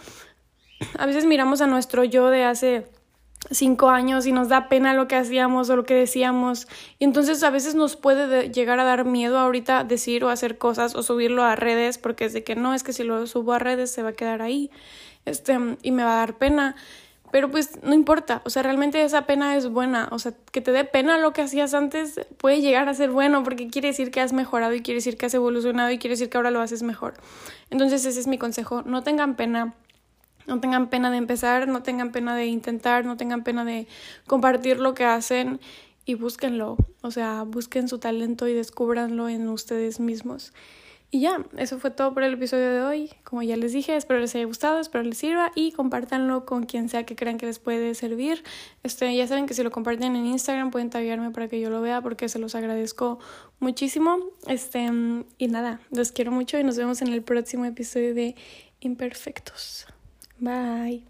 a 0.98 1.06
veces 1.06 1.26
miramos 1.26 1.62
a 1.62 1.68
nuestro 1.68 2.04
yo 2.04 2.30
de 2.30 2.44
hace 2.44 2.88
cinco 3.52 3.90
años 3.90 4.26
y 4.26 4.32
nos 4.32 4.50
da 4.50 4.70
pena 4.70 4.94
lo 4.94 5.08
que 5.08 5.16
hacíamos 5.16 5.70
o 5.70 5.76
lo 5.76 5.84
que 5.84 5.96
decíamos. 5.96 6.68
Y 7.00 7.06
entonces 7.06 7.42
a 7.44 7.50
veces 7.50 7.76
nos 7.76 7.96
puede 7.96 8.50
llegar 8.50 8.80
a 8.80 8.84
dar 8.84 9.06
miedo 9.06 9.40
ahorita 9.40 9.84
decir 9.84 10.24
o 10.24 10.30
hacer 10.30 10.58
cosas 10.58 10.96
o 10.96 11.04
subirlo 11.04 11.44
a 11.44 11.56
redes 11.56 11.98
porque 11.98 12.26
es 12.26 12.34
de 12.34 12.44
que 12.44 12.56
no, 12.56 12.74
es 12.74 12.84
que 12.84 12.94
si 12.94 13.04
lo 13.04 13.26
subo 13.28 13.54
a 13.54 13.60
redes 13.60 13.92
se 13.92 14.04
va 14.04 14.10
a 14.10 14.14
quedar 14.14 14.42
ahí 14.42 14.70
este, 15.26 15.58
y 15.82 15.92
me 15.92 16.04
va 16.04 16.14
a 16.14 16.18
dar 16.18 16.38
pena. 16.38 16.76
Pero 17.32 17.52
pues 17.52 17.84
no 17.84 17.94
importa, 17.94 18.42
o 18.44 18.50
sea, 18.50 18.64
realmente 18.64 19.04
esa 19.04 19.28
pena 19.28 19.56
es 19.56 19.70
buena, 19.70 20.10
o 20.12 20.18
sea, 20.18 20.34
que 20.52 20.62
te 20.62 20.72
dé 20.72 20.84
pena 20.84 21.20
lo 21.20 21.32
que 21.32 21.44
hacías 21.44 21.76
antes 21.76 22.20
puede 22.38 22.60
llegar 22.60 22.90
a 22.90 22.94
ser 22.96 23.12
bueno 23.12 23.44
porque 23.44 23.68
quiere 23.68 23.90
decir 23.90 24.10
que 24.10 24.20
has 24.20 24.34
mejorado 24.34 24.74
y 24.74 24.82
quiere 24.82 24.96
decir 24.96 25.16
que 25.16 25.28
has 25.28 25.34
evolucionado 25.36 25.92
y 25.92 26.00
quiere 26.00 26.14
decir 26.14 26.32
que 26.32 26.38
ahora 26.38 26.50
lo 26.50 26.60
haces 26.60 26.82
mejor. 26.82 27.14
Entonces 27.70 28.04
ese 28.06 28.20
es 28.20 28.26
mi 28.26 28.40
consejo, 28.40 28.82
no 28.82 29.04
tengan 29.04 29.36
pena 29.36 29.76
No 30.50 30.60
tengan 30.60 30.90
pena 30.90 31.12
de 31.12 31.18
empezar, 31.18 31.68
no 31.68 31.84
tengan 31.84 32.12
pena 32.12 32.36
de 32.36 32.48
intentar, 32.48 33.06
no 33.06 33.18
tengan 33.18 33.44
pena 33.44 33.64
de 33.64 33.88
compartir 34.28 34.80
lo 34.80 34.96
que 34.96 35.06
hacen 35.06 35.60
y 36.06 36.16
búsquenlo. 36.16 36.76
O 37.02 37.12
sea, 37.12 37.44
busquen 37.44 37.88
su 37.88 38.00
talento 38.00 38.48
y 38.48 38.54
descúbranlo 38.54 39.30
en 39.30 39.48
ustedes 39.48 40.00
mismos. 40.00 40.52
Y 41.12 41.22
ya, 41.22 41.44
eso 41.58 41.80
fue 41.80 41.90
todo 41.90 42.14
por 42.14 42.22
el 42.22 42.34
episodio 42.34 42.72
de 42.72 42.82
hoy. 42.82 43.12
Como 43.24 43.42
ya 43.42 43.58
les 43.58 43.74
dije, 43.74 43.96
espero 43.96 44.20
les 44.20 44.36
haya 44.36 44.46
gustado, 44.46 44.80
espero 44.80 45.04
les 45.04 45.18
sirva 45.18 45.52
y 45.56 45.72
compártanlo 45.72 46.46
con 46.46 46.66
quien 46.66 46.88
sea 46.88 47.04
que 47.04 47.16
crean 47.16 47.38
que 47.38 47.48
les 47.48 47.58
puede 47.58 47.96
servir. 47.96 48.44
Este, 48.84 49.16
ya 49.16 49.26
saben 49.26 49.48
que 49.48 49.56
si 49.56 49.64
lo 49.64 49.72
comparten 49.72 50.16
en 50.16 50.26
Instagram 50.28 50.70
pueden 50.70 50.92
taguearme 50.92 51.32
para 51.32 51.48
que 51.48 51.60
yo 51.60 51.72
lo 51.72 51.82
vea 51.82 52.02
porque 52.02 52.30
se 52.30 52.38
los 52.38 52.54
agradezco 52.54 53.20
muchísimo. 53.60 54.18
Este, 54.48 54.88
y 55.38 55.48
nada, 55.48 55.80
los 55.92 56.12
quiero 56.12 56.32
mucho 56.32 56.60
y 56.60 56.64
nos 56.64 56.78
vemos 56.78 57.02
en 57.02 57.08
el 57.08 57.24
próximo 57.24 57.66
episodio 57.66 58.14
de 58.14 58.36
Imperfectos. 58.80 59.88
Bye. 60.42 61.09